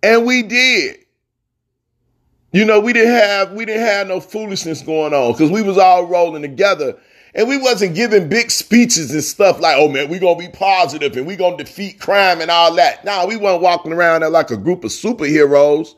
And 0.02 0.26
we 0.26 0.42
did. 0.42 0.98
You 2.52 2.66
know, 2.66 2.78
we 2.78 2.92
didn't 2.92 3.14
have 3.14 3.52
we 3.52 3.64
didn't 3.64 3.86
have 3.86 4.06
no 4.06 4.20
foolishness 4.20 4.82
going 4.82 5.14
on 5.14 5.32
because 5.32 5.50
we 5.50 5.62
was 5.62 5.78
all 5.78 6.04
rolling 6.04 6.42
together 6.42 6.98
and 7.34 7.48
we 7.48 7.58
wasn't 7.58 7.94
giving 7.94 8.28
big 8.28 8.50
speeches 8.50 9.12
and 9.12 9.22
stuff 9.22 9.60
like, 9.60 9.76
oh 9.78 9.88
man, 9.88 10.08
we 10.08 10.18
gonna 10.18 10.38
be 10.38 10.48
positive 10.48 11.16
and 11.16 11.26
we 11.26 11.36
gonna 11.36 11.56
defeat 11.56 12.00
crime 12.00 12.40
and 12.40 12.50
all 12.50 12.74
that. 12.76 13.04
Nah, 13.04 13.26
we 13.26 13.36
weren't 13.36 13.62
walking 13.62 13.92
around 13.92 14.22
there 14.22 14.30
like 14.30 14.50
a 14.50 14.56
group 14.56 14.84
of 14.84 14.90
superheroes. 14.90 15.94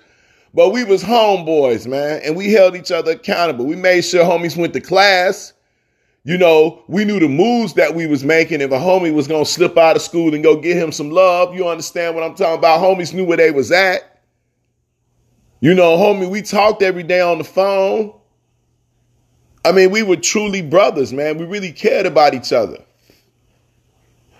But 0.54 0.70
we 0.70 0.82
was 0.82 1.04
homeboys, 1.04 1.86
man, 1.86 2.20
and 2.24 2.34
we 2.34 2.52
held 2.52 2.74
each 2.74 2.90
other 2.90 3.12
accountable. 3.12 3.66
We 3.66 3.76
made 3.76 4.00
sure 4.00 4.24
homies 4.24 4.56
went 4.56 4.72
to 4.72 4.80
class. 4.80 5.52
You 6.24 6.36
know, 6.36 6.82
we 6.88 7.04
knew 7.04 7.20
the 7.20 7.28
moves 7.28 7.74
that 7.74 7.94
we 7.94 8.06
was 8.06 8.24
making. 8.24 8.60
If 8.60 8.70
a 8.70 8.78
homie 8.78 9.14
was 9.14 9.28
gonna 9.28 9.44
slip 9.44 9.76
out 9.78 9.96
of 9.96 10.02
school 10.02 10.34
and 10.34 10.42
go 10.42 10.56
get 10.56 10.76
him 10.76 10.90
some 10.90 11.10
love, 11.10 11.54
you 11.54 11.68
understand 11.68 12.14
what 12.14 12.24
I'm 12.24 12.34
talking 12.34 12.58
about? 12.58 12.80
Homies 12.80 13.14
knew 13.14 13.24
where 13.24 13.36
they 13.36 13.50
was 13.50 13.70
at. 13.70 14.22
You 15.60 15.74
know, 15.74 15.96
homie, 15.96 16.28
we 16.28 16.42
talked 16.42 16.82
every 16.82 17.02
day 17.02 17.20
on 17.20 17.38
the 17.38 17.44
phone. 17.44 18.17
I 19.64 19.72
mean, 19.72 19.90
we 19.90 20.02
were 20.02 20.16
truly 20.16 20.62
brothers, 20.62 21.12
man. 21.12 21.38
We 21.38 21.44
really 21.44 21.72
cared 21.72 22.06
about 22.06 22.34
each 22.34 22.52
other. 22.52 22.82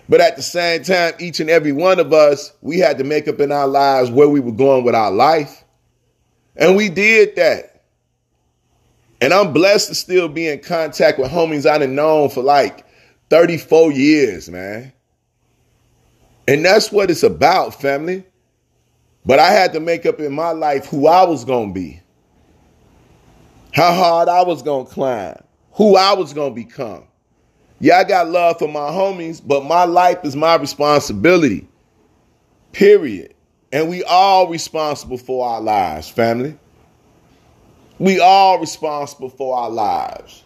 But 0.07 0.21
at 0.21 0.35
the 0.35 0.41
same 0.41 0.83
time, 0.83 1.13
each 1.19 1.39
and 1.39 1.49
every 1.49 1.71
one 1.71 1.99
of 1.99 2.11
us, 2.11 2.51
we 2.61 2.79
had 2.79 2.97
to 2.97 3.03
make 3.03 3.27
up 3.27 3.39
in 3.39 3.51
our 3.51 3.67
lives 3.67 4.09
where 4.09 4.27
we 4.27 4.39
were 4.39 4.51
going 4.51 4.83
with 4.83 4.95
our 4.95 5.11
life. 5.11 5.63
And 6.55 6.75
we 6.75 6.89
did 6.89 7.35
that. 7.35 7.83
And 9.21 9.33
I'm 9.33 9.53
blessed 9.53 9.89
to 9.89 9.95
still 9.95 10.27
be 10.27 10.47
in 10.47 10.59
contact 10.61 11.19
with 11.19 11.29
homies 11.29 11.65
I've 11.65 11.87
known 11.89 12.29
for 12.29 12.41
like 12.41 12.85
34 13.29 13.91
years, 13.91 14.49
man. 14.49 14.93
And 16.47 16.65
that's 16.65 16.91
what 16.91 17.11
it's 17.11 17.23
about, 17.23 17.79
family. 17.79 18.23
But 19.25 19.37
I 19.37 19.51
had 19.51 19.73
to 19.73 19.79
make 19.79 20.07
up 20.07 20.19
in 20.19 20.33
my 20.33 20.51
life 20.51 20.87
who 20.87 21.05
I 21.05 21.23
was 21.25 21.45
going 21.45 21.69
to 21.69 21.79
be, 21.79 21.98
how 23.73 23.93
hard 23.93 24.29
I 24.29 24.43
was 24.43 24.61
going 24.61 24.85
to 24.85 24.91
climb, 24.91 25.43
who 25.73 25.95
I 25.95 26.13
was 26.13 26.33
going 26.33 26.51
to 26.51 26.55
become. 26.55 27.05
Yeah, 27.79 27.97
I 27.97 28.03
got 28.03 28.29
love 28.29 28.59
for 28.59 28.67
my 28.67 28.89
homies, 28.89 29.41
but 29.45 29.63
my 29.63 29.85
life 29.85 30.19
is 30.23 30.35
my 30.35 30.55
responsibility. 30.55 31.67
Period. 32.71 33.33
And 33.71 33.89
we 33.89 34.03
all 34.03 34.47
responsible 34.49 35.17
for 35.17 35.47
our 35.47 35.61
lives, 35.61 36.09
family. 36.09 36.57
We 37.99 38.19
all 38.19 38.59
responsible 38.59 39.29
for 39.29 39.55
our 39.55 39.69
lives. 39.69 40.43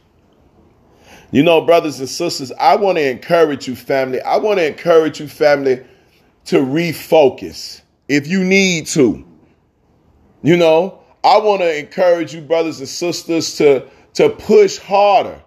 You 1.32 1.42
know, 1.42 1.62
brothers 1.62 2.00
and 2.00 2.10
sisters, 2.10 2.52
I 2.60 2.76
want 2.76 2.98
to 2.98 3.10
encourage 3.10 3.68
you, 3.68 3.76
family. 3.76 4.22
I 4.22 4.38
want 4.38 4.60
to 4.60 4.68
encourage 4.68 5.20
you, 5.20 5.28
family, 5.28 5.84
to 6.46 6.58
refocus 6.58 7.82
if 8.08 8.28
you 8.28 8.44
need 8.44 8.86
to. 8.88 9.26
You 10.44 10.58
know, 10.58 11.03
I 11.24 11.38
want 11.38 11.62
to 11.62 11.78
encourage 11.78 12.34
you, 12.34 12.42
brothers 12.42 12.80
and 12.80 12.90
sisters, 12.90 13.56
to, 13.58 13.88
to 14.16 14.30
push 14.30 14.78
harder 14.78 15.42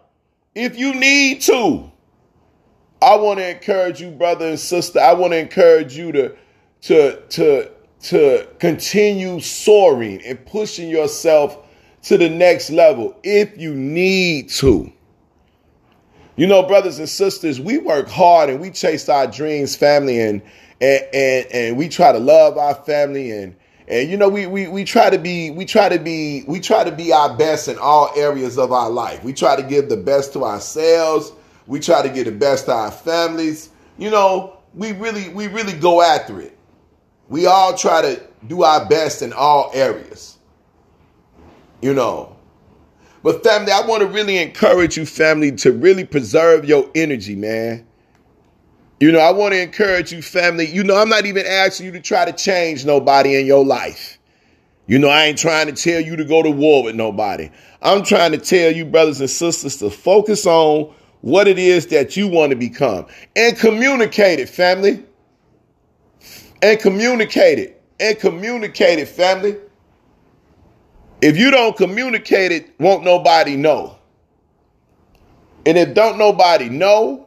if 0.54 0.78
you 0.78 0.94
need 0.94 1.42
to. 1.42 1.90
I 3.02 3.16
want 3.16 3.38
to 3.38 3.48
encourage 3.48 4.00
you, 4.00 4.10
brother 4.10 4.48
and 4.48 4.58
sister. 4.58 4.98
I 4.98 5.12
want 5.12 5.32
to 5.32 5.38
encourage 5.38 5.96
you 5.96 6.12
to 6.12 6.36
to 6.82 7.20
to 7.28 7.70
to 8.00 8.48
continue 8.58 9.40
soaring 9.40 10.22
and 10.24 10.44
pushing 10.46 10.88
yourself 10.88 11.58
to 12.02 12.16
the 12.16 12.28
next 12.28 12.70
level 12.70 13.18
if 13.22 13.56
you 13.58 13.74
need 13.74 14.48
to. 14.48 14.92
You 16.36 16.46
know, 16.46 16.62
brothers 16.62 16.98
and 16.98 17.08
sisters, 17.08 17.60
we 17.60 17.78
work 17.78 18.08
hard 18.08 18.50
and 18.50 18.60
we 18.60 18.70
chase 18.70 19.08
our 19.08 19.26
dreams, 19.26 19.76
family, 19.76 20.20
and 20.20 20.42
and 20.80 21.02
and, 21.12 21.46
and 21.52 21.76
we 21.76 21.88
try 21.88 22.12
to 22.12 22.18
love 22.18 22.56
our 22.56 22.74
family 22.74 23.30
and 23.30 23.54
and 23.88 24.10
you 24.10 24.16
know, 24.16 24.28
we, 24.28 24.46
we 24.46 24.66
we 24.66 24.84
try 24.84 25.10
to 25.10 25.18
be 25.18 25.50
we 25.50 25.64
try 25.64 25.88
to 25.88 25.98
be 25.98 26.42
we 26.48 26.58
try 26.58 26.82
to 26.82 26.90
be 26.90 27.12
our 27.12 27.36
best 27.36 27.68
in 27.68 27.78
all 27.78 28.10
areas 28.16 28.58
of 28.58 28.72
our 28.72 28.90
life. 28.90 29.22
We 29.22 29.32
try 29.32 29.54
to 29.54 29.62
give 29.62 29.88
the 29.88 29.96
best 29.96 30.32
to 30.32 30.44
ourselves. 30.44 31.32
We 31.66 31.78
try 31.78 32.02
to 32.02 32.08
give 32.08 32.24
the 32.24 32.32
best 32.32 32.66
to 32.66 32.72
our 32.72 32.90
families. 32.90 33.70
You 33.96 34.10
know, 34.10 34.58
we 34.74 34.92
really 34.92 35.28
we 35.28 35.46
really 35.46 35.72
go 35.72 36.02
after 36.02 36.40
it. 36.40 36.58
We 37.28 37.46
all 37.46 37.76
try 37.76 38.02
to 38.02 38.20
do 38.46 38.62
our 38.62 38.84
best 38.88 39.22
in 39.22 39.32
all 39.32 39.70
areas. 39.72 40.38
You 41.80 41.94
know. 41.94 42.36
But 43.22 43.42
family, 43.42 43.72
I 43.72 43.84
want 43.86 44.02
to 44.02 44.08
really 44.08 44.38
encourage 44.38 44.96
you 44.96 45.06
family 45.06 45.52
to 45.52 45.72
really 45.72 46.04
preserve 46.04 46.64
your 46.64 46.88
energy, 46.94 47.34
man. 47.34 47.85
You 48.98 49.12
know, 49.12 49.18
I 49.18 49.30
want 49.30 49.52
to 49.52 49.60
encourage 49.60 50.10
you, 50.10 50.22
family. 50.22 50.66
You 50.66 50.82
know, 50.82 50.96
I'm 50.96 51.10
not 51.10 51.26
even 51.26 51.44
asking 51.46 51.86
you 51.86 51.92
to 51.92 52.00
try 52.00 52.24
to 52.24 52.32
change 52.32 52.86
nobody 52.86 53.38
in 53.38 53.44
your 53.44 53.64
life. 53.64 54.18
You 54.86 54.98
know, 54.98 55.08
I 55.08 55.24
ain't 55.24 55.38
trying 55.38 55.66
to 55.66 55.72
tell 55.72 56.00
you 56.00 56.16
to 56.16 56.24
go 56.24 56.42
to 56.42 56.50
war 56.50 56.84
with 56.84 56.94
nobody. 56.94 57.50
I'm 57.82 58.04
trying 58.04 58.32
to 58.32 58.38
tell 58.38 58.72
you, 58.72 58.84
brothers 58.84 59.20
and 59.20 59.28
sisters, 59.28 59.76
to 59.78 59.90
focus 59.90 60.46
on 60.46 60.94
what 61.20 61.48
it 61.48 61.58
is 61.58 61.88
that 61.88 62.16
you 62.16 62.28
want 62.28 62.50
to 62.50 62.56
become 62.56 63.06
and 63.34 63.58
communicate 63.58 64.38
it, 64.38 64.48
family. 64.48 65.04
And 66.62 66.80
communicate 66.80 67.58
it. 67.58 67.82
And 68.00 68.18
communicate 68.18 68.98
it, 68.98 69.08
family. 69.08 69.56
If 71.20 71.36
you 71.36 71.50
don't 71.50 71.76
communicate 71.76 72.52
it, 72.52 72.70
won't 72.78 73.04
nobody 73.04 73.56
know. 73.56 73.98
And 75.66 75.76
if 75.76 75.94
don't 75.94 76.16
nobody 76.16 76.68
know, 76.68 77.25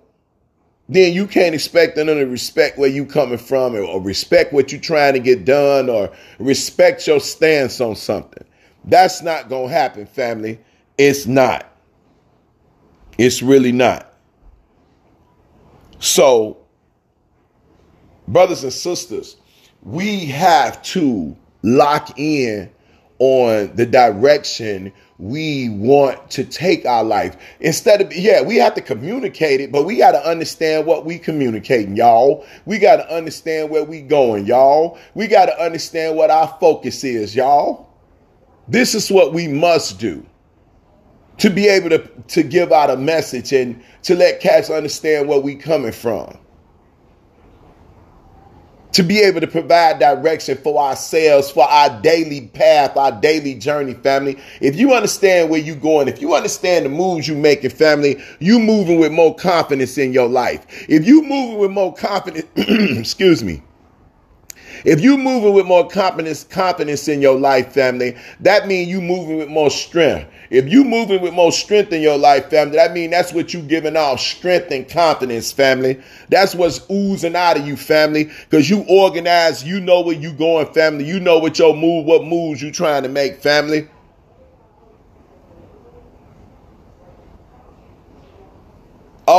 then 0.89 1.13
you 1.13 1.27
can't 1.27 1.53
expect 1.53 1.95
them 1.95 2.07
to 2.07 2.13
respect 2.25 2.79
where 2.79 2.89
you 2.89 3.05
coming 3.05 3.37
from 3.37 3.75
or, 3.75 4.01
respect 4.01 4.51
what 4.51 4.71
you're 4.71 4.81
trying 4.81 5.13
to 5.13 5.19
get 5.19 5.45
done 5.45 5.87
or 5.87 6.11
respect 6.39 7.05
your 7.05 7.19
stance 7.19 7.79
on 7.79 7.95
something. 7.95 8.43
That's 8.85 9.21
not 9.21 9.49
going 9.49 9.67
to 9.69 9.73
happen, 9.73 10.07
family. 10.07 10.59
It's 10.97 11.27
not. 11.27 11.71
It's 13.19 13.43
really 13.43 13.71
not. 13.71 14.11
So, 15.99 16.57
brothers 18.27 18.63
and 18.63 18.73
sisters, 18.73 19.37
we 19.83 20.25
have 20.25 20.81
to 20.83 21.37
lock 21.61 22.17
in 22.17 22.71
on 23.19 23.75
the 23.75 23.85
direction 23.85 24.91
we 25.17 25.67
want 25.69 26.31
to 26.31 26.45
take 26.45 26.85
our 26.85 27.03
life. 27.03 27.35
Instead 27.59 28.01
of, 28.01 28.13
yeah, 28.15 28.41
we 28.41 28.55
have 28.55 28.73
to 28.75 28.81
communicate 28.81 29.59
it, 29.59 29.71
but 29.71 29.85
we 29.85 29.97
got 29.97 30.13
to 30.13 30.25
understand 30.25 30.85
what 30.85 31.05
we 31.05 31.19
communicating, 31.19 31.97
y'all. 31.97 32.45
We 32.65 32.79
got 32.79 32.97
to 32.97 33.13
understand 33.13 33.69
where 33.69 33.83
we 33.83 34.01
going, 34.01 34.45
y'all. 34.45 34.97
We 35.15 35.27
got 35.27 35.47
to 35.47 35.61
understand 35.61 36.15
what 36.15 36.29
our 36.29 36.55
focus 36.61 37.03
is, 37.03 37.35
y'all. 37.35 37.89
This 38.69 38.95
is 38.95 39.11
what 39.11 39.33
we 39.33 39.47
must 39.47 39.99
do 39.99 40.25
to 41.39 41.49
be 41.49 41.67
able 41.67 41.89
to, 41.89 42.07
to 42.27 42.43
give 42.43 42.71
out 42.71 42.89
a 42.89 42.95
message 42.95 43.51
and 43.51 43.81
to 44.03 44.15
let 44.15 44.39
cats 44.39 44.69
understand 44.69 45.27
where 45.27 45.39
we 45.39 45.55
coming 45.55 45.91
from 45.91 46.37
to 48.93 49.03
be 49.03 49.19
able 49.19 49.41
to 49.41 49.47
provide 49.47 49.99
direction 49.99 50.57
for 50.57 50.81
ourselves, 50.81 51.51
for 51.51 51.63
our 51.69 52.01
daily 52.01 52.47
path, 52.47 52.97
our 52.97 53.11
daily 53.11 53.55
journey, 53.55 53.93
family. 53.93 54.37
If 54.61 54.75
you 54.75 54.93
understand 54.93 55.49
where 55.49 55.59
you're 55.59 55.75
going, 55.75 56.07
if 56.07 56.21
you 56.21 56.33
understand 56.33 56.85
the 56.85 56.89
moves 56.89 57.27
you 57.27 57.35
making, 57.35 57.69
family, 57.71 58.21
you 58.39 58.59
moving 58.59 58.99
with 58.99 59.11
more 59.11 59.35
confidence 59.35 59.97
in 59.97 60.13
your 60.13 60.27
life. 60.27 60.65
If 60.89 61.05
you 61.05 61.21
moving 61.21 61.59
with 61.59 61.71
more 61.71 61.93
confidence, 61.93 62.47
excuse 62.55 63.43
me, 63.43 63.61
if 64.85 65.01
you 65.01 65.17
moving 65.17 65.53
with 65.53 65.65
more 65.65 65.87
confidence, 65.87 66.43
confidence 66.43 67.07
in 67.07 67.21
your 67.21 67.37
life, 67.37 67.73
family, 67.73 68.17
that 68.39 68.67
means 68.67 68.89
you 68.89 69.01
moving 69.01 69.37
with 69.37 69.49
more 69.49 69.69
strength. 69.69 70.29
If 70.49 70.67
you 70.67 70.83
moving 70.83 71.21
with 71.21 71.33
more 71.33 71.51
strength 71.51 71.93
in 71.93 72.01
your 72.01 72.17
life, 72.17 72.49
family, 72.49 72.77
that 72.77 72.93
means 72.93 73.11
that's 73.11 73.33
what 73.33 73.53
you 73.53 73.61
giving 73.61 73.95
off, 73.95 74.19
strength 74.19 74.71
and 74.71 74.89
confidence, 74.89 75.51
family. 75.51 76.01
That's 76.29 76.55
what's 76.55 76.89
oozing 76.89 77.35
out 77.35 77.57
of 77.57 77.67
you, 77.67 77.77
family, 77.77 78.31
because 78.49 78.69
you 78.69 78.83
organize, 78.89 79.63
you 79.63 79.79
know 79.79 80.01
where 80.01 80.15
you 80.15 80.33
going, 80.33 80.73
family. 80.73 81.05
You 81.05 81.19
know 81.19 81.37
what 81.39 81.59
your 81.59 81.75
move, 81.75 82.05
what 82.05 82.23
moves 82.23 82.61
you 82.61 82.71
trying 82.71 83.03
to 83.03 83.09
make, 83.09 83.41
family. 83.41 83.87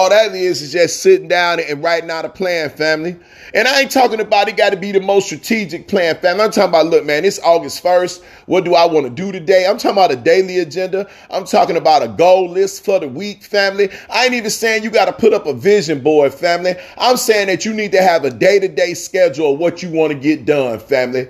All 0.00 0.08
that 0.08 0.34
is 0.34 0.62
is 0.62 0.72
just 0.72 1.02
sitting 1.02 1.28
down 1.28 1.60
and 1.60 1.82
writing 1.82 2.10
out 2.10 2.24
a 2.24 2.30
plan, 2.30 2.70
family. 2.70 3.16
And 3.52 3.68
I 3.68 3.82
ain't 3.82 3.90
talking 3.90 4.18
about 4.18 4.48
it 4.48 4.56
got 4.56 4.70
to 4.70 4.78
be 4.78 4.92
the 4.92 5.00
most 5.00 5.26
strategic 5.26 5.88
plan, 5.88 6.16
family. 6.16 6.42
I'm 6.42 6.50
talking 6.50 6.70
about, 6.70 6.86
look, 6.86 7.04
man, 7.04 7.26
it's 7.26 7.38
August 7.40 7.84
1st. 7.84 8.22
What 8.46 8.64
do 8.64 8.74
I 8.74 8.86
want 8.86 9.04
to 9.04 9.10
do 9.10 9.30
today? 9.30 9.66
I'm 9.66 9.76
talking 9.76 9.98
about 9.98 10.10
a 10.10 10.16
daily 10.16 10.58
agenda. 10.60 11.06
I'm 11.28 11.44
talking 11.44 11.76
about 11.76 12.02
a 12.02 12.08
goal 12.08 12.48
list 12.48 12.82
for 12.82 12.98
the 12.98 13.08
week, 13.08 13.42
family. 13.42 13.90
I 14.08 14.24
ain't 14.24 14.32
even 14.32 14.48
saying 14.48 14.84
you 14.84 14.90
got 14.90 15.04
to 15.04 15.12
put 15.12 15.34
up 15.34 15.44
a 15.46 15.52
vision 15.52 16.02
board, 16.02 16.32
family. 16.32 16.76
I'm 16.96 17.18
saying 17.18 17.48
that 17.48 17.66
you 17.66 17.74
need 17.74 17.92
to 17.92 18.00
have 18.00 18.24
a 18.24 18.30
day 18.30 18.58
to 18.58 18.68
day 18.68 18.94
schedule 18.94 19.52
of 19.52 19.58
what 19.58 19.82
you 19.82 19.90
want 19.90 20.14
to 20.14 20.18
get 20.18 20.46
done, 20.46 20.78
family. 20.78 21.28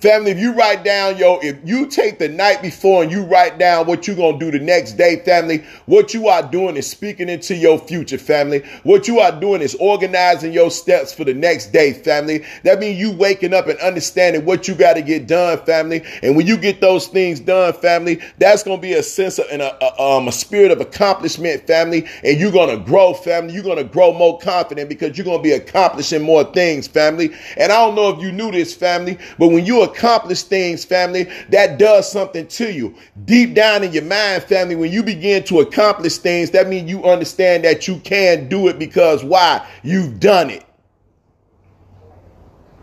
Family, 0.00 0.30
if 0.30 0.38
you 0.38 0.52
write 0.52 0.84
down, 0.84 1.16
yo, 1.16 1.38
if 1.42 1.56
you 1.64 1.86
take 1.86 2.18
the 2.18 2.28
night 2.28 2.60
before 2.60 3.02
and 3.02 3.10
you 3.10 3.24
write 3.24 3.58
down 3.58 3.86
what 3.86 4.06
you're 4.06 4.16
going 4.16 4.38
to 4.38 4.50
do 4.50 4.56
the 4.56 4.62
next 4.62 4.92
day, 4.92 5.22
family, 5.24 5.64
what 5.86 6.12
you 6.12 6.28
are 6.28 6.42
doing 6.42 6.76
is 6.76 6.88
speaking 6.88 7.30
into 7.30 7.54
your 7.54 7.78
future, 7.78 8.18
family. 8.18 8.62
What 8.82 9.08
you 9.08 9.20
are 9.20 9.32
doing 9.40 9.62
is 9.62 9.74
organizing 9.76 10.52
your 10.52 10.70
steps 10.70 11.14
for 11.14 11.24
the 11.24 11.32
next 11.32 11.72
day, 11.72 11.94
family. 11.94 12.44
That 12.62 12.78
means 12.78 12.98
you 12.98 13.10
waking 13.10 13.54
up 13.54 13.68
and 13.68 13.78
understanding 13.78 14.44
what 14.44 14.68
you 14.68 14.74
got 14.74 14.94
to 14.94 15.02
get 15.02 15.26
done, 15.26 15.64
family. 15.64 16.02
And 16.22 16.36
when 16.36 16.46
you 16.46 16.58
get 16.58 16.82
those 16.82 17.06
things 17.06 17.40
done, 17.40 17.72
family, 17.72 18.20
that's 18.36 18.62
going 18.62 18.76
to 18.76 18.82
be 18.82 18.92
a 18.92 19.02
sense 19.02 19.38
of 19.38 19.46
and 19.50 19.62
a, 19.62 19.82
a, 19.82 20.02
um, 20.02 20.28
a 20.28 20.32
spirit 20.32 20.72
of 20.72 20.82
accomplishment, 20.82 21.66
family. 21.66 22.06
And 22.22 22.38
you're 22.38 22.52
going 22.52 22.76
to 22.76 22.84
grow, 22.84 23.14
family. 23.14 23.54
You're 23.54 23.62
going 23.62 23.78
to 23.78 23.84
grow 23.84 24.12
more 24.12 24.38
confident 24.40 24.90
because 24.90 25.16
you're 25.16 25.24
going 25.24 25.38
to 25.38 25.42
be 25.42 25.52
accomplishing 25.52 26.20
more 26.20 26.44
things, 26.44 26.86
family. 26.86 27.30
And 27.56 27.72
I 27.72 27.76
don't 27.76 27.94
know 27.94 28.10
if 28.10 28.20
you 28.20 28.30
knew 28.30 28.50
this, 28.50 28.74
family, 28.74 29.18
but 29.38 29.48
when 29.48 29.64
you 29.64 29.85
accomplish 29.90 30.42
things, 30.42 30.84
family, 30.84 31.30
that 31.50 31.78
does 31.78 32.10
something 32.10 32.46
to 32.48 32.72
you. 32.72 32.94
Deep 33.24 33.54
down 33.54 33.82
in 33.82 33.92
your 33.92 34.04
mind, 34.04 34.42
family, 34.44 34.76
when 34.76 34.92
you 34.92 35.02
begin 35.02 35.42
to 35.44 35.60
accomplish 35.60 36.18
things, 36.18 36.50
that 36.50 36.68
means 36.68 36.88
you 36.88 37.04
understand 37.04 37.64
that 37.64 37.88
you 37.88 37.98
can 38.00 38.48
do 38.48 38.68
it 38.68 38.78
because 38.78 39.24
why? 39.24 39.66
You've 39.82 40.20
done 40.20 40.50
it. 40.50 40.64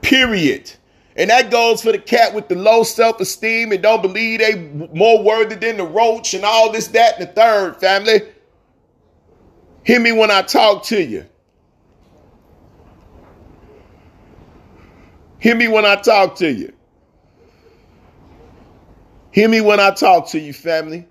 Period. 0.02 0.72
And 1.16 1.30
that 1.30 1.52
goes 1.52 1.82
for 1.82 1.92
the 1.92 2.00
cat 2.00 2.34
with 2.34 2.48
the 2.48 2.56
low 2.56 2.84
self-esteem 2.84 3.72
and 3.72 3.84
don't 3.84 4.02
believe 4.02 4.40
they 4.40 4.56
more 4.94 5.24
worthy 5.24 5.56
than 5.56 5.78
the 5.78 5.86
roach 5.86 6.34
and 6.34 6.44
all 6.44 6.72
this, 6.72 6.88
that, 6.90 7.20
and 7.20 7.30
the 7.30 7.32
third, 7.34 7.80
family. 7.80 8.22
Hear 9.84 10.00
me 10.00 10.12
when 10.12 10.32
I 10.32 10.42
talk 10.42 10.84
to 10.86 11.02
you. 11.02 11.26
Hear 15.40 15.56
me 15.56 15.68
when 15.68 15.86
I 15.86 15.98
talk 15.98 16.36
to 16.38 16.52
you. 16.52 16.73
Hear 19.34 19.50
me 19.50 19.62
when 19.62 19.82
I 19.82 19.92
talk 19.92 20.30
to 20.30 20.40
you, 20.40 20.54
family. 20.54 21.08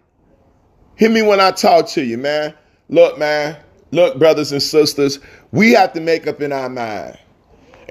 Hear 0.97 1.11
me 1.11 1.23
when 1.23 1.41
I 1.41 1.51
talk 1.51 1.89
to 1.91 2.03
you, 2.03 2.17
man. 2.17 2.55
Look, 2.89 3.19
man. 3.19 3.57
Look, 3.91 4.19
brothers 4.19 4.53
and 4.53 4.63
sisters, 4.63 5.21
we 5.51 5.73
have 5.73 5.93
to 5.93 6.01
make 6.01 6.27
up 6.27 6.41
in 6.41 6.53
our 6.53 6.71
mind 6.71 7.19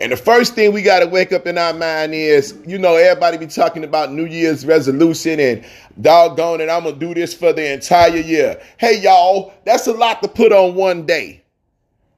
and 0.02 0.12
the 0.12 0.18
first 0.18 0.56
thing 0.56 0.74
we 0.74 0.82
got 0.82 1.02
to 1.02 1.08
wake 1.08 1.32
up 1.32 1.46
in 1.46 1.60
our 1.60 1.74
mind 1.74 2.16
is, 2.16 2.58
you 2.66 2.80
know, 2.80 2.96
everybody 2.96 3.38
be 3.38 3.46
talking 3.46 3.84
about 3.84 4.12
New 4.12 4.26
Year's 4.26 4.66
resolution 4.66 5.40
and 5.40 5.64
doggone 6.02 6.60
it, 6.60 6.70
I'm 6.70 6.84
going 6.84 6.98
to 6.98 7.00
do 7.00 7.14
this 7.14 7.36
for 7.36 7.54
the 7.54 7.72
entire 7.72 8.18
year. 8.18 8.60
Hey, 8.80 9.00
y'all, 9.00 9.54
that's 9.64 9.86
a 9.86 9.94
lot 9.94 10.24
to 10.24 10.28
put 10.28 10.52
on 10.52 10.74
one 10.74 11.06
day. 11.06 11.41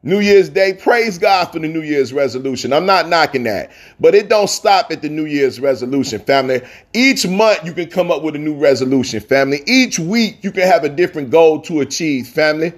New 0.06 0.20
Year's 0.20 0.50
Day, 0.50 0.74
praise 0.74 1.18
God 1.18 1.46
for 1.46 1.60
the 1.60 1.68
New 1.70 1.82
Year's 1.82 2.12
resolution. 2.12 2.74
I'm 2.74 2.86
not 2.86 3.08
knocking 3.08 3.44
that, 3.44 3.72
but 4.02 4.14
it 4.14 4.28
don't 4.28 4.50
stop 4.50 4.92
at 4.92 5.02
the 5.02 5.08
New 5.08 5.24
Year's 5.24 5.62
resolution, 5.62 6.20
family. 6.20 6.62
Each 6.94 7.26
month 7.26 7.64
you 7.64 7.72
can 7.72 7.90
come 7.90 8.12
up 8.12 8.22
with 8.22 8.36
a 8.36 8.40
new 8.40 8.54
resolution, 8.54 9.22
family. 9.22 9.62
Each 9.66 9.98
week 9.98 10.40
you 10.44 10.52
can 10.52 10.64
have 10.64 10.84
a 10.84 10.90
different 10.90 11.30
goal 11.30 11.62
to 11.62 11.80
achieve, 11.80 12.28
family. 12.28 12.74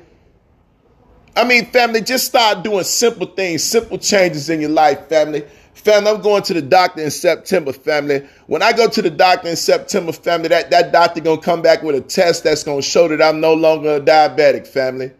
I 1.35 1.45
mean, 1.45 1.65
family, 1.65 2.01
just 2.01 2.27
start 2.27 2.63
doing 2.63 2.83
simple 2.83 3.25
things, 3.25 3.63
simple 3.63 3.97
changes 3.97 4.51
in 4.51 4.61
your 4.61 4.69
life, 4.69 5.09
family. 5.09 5.45
Family, 5.73 6.11
I'm 6.11 6.21
going 6.21 6.43
to 6.43 6.53
the 6.53 6.61
doctor 6.61 7.01
in 7.01 7.09
September, 7.09 7.73
family. 7.73 8.23
When 8.45 8.61
I 8.61 8.71
go 8.71 8.87
to 8.87 9.01
the 9.01 9.09
doctor 9.09 9.49
in 9.49 9.55
September, 9.55 10.11
family, 10.11 10.49
that, 10.49 10.69
that 10.69 10.93
doctor 10.93 11.21
gonna 11.21 11.41
come 11.41 11.63
back 11.63 11.81
with 11.81 11.95
a 11.95 12.01
test 12.01 12.43
that's 12.43 12.63
gonna 12.63 12.83
show 12.83 13.07
that 13.07 13.19
I'm 13.19 13.41
no 13.41 13.55
longer 13.55 13.95
a 13.95 13.99
diabetic, 13.99 14.67
family. 14.67 15.11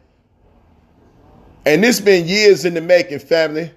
And 1.65 1.83
this 1.83 1.99
been 1.99 2.27
years 2.27 2.65
in 2.65 2.73
the 2.73 2.81
making, 2.81 3.19
family. 3.19 3.71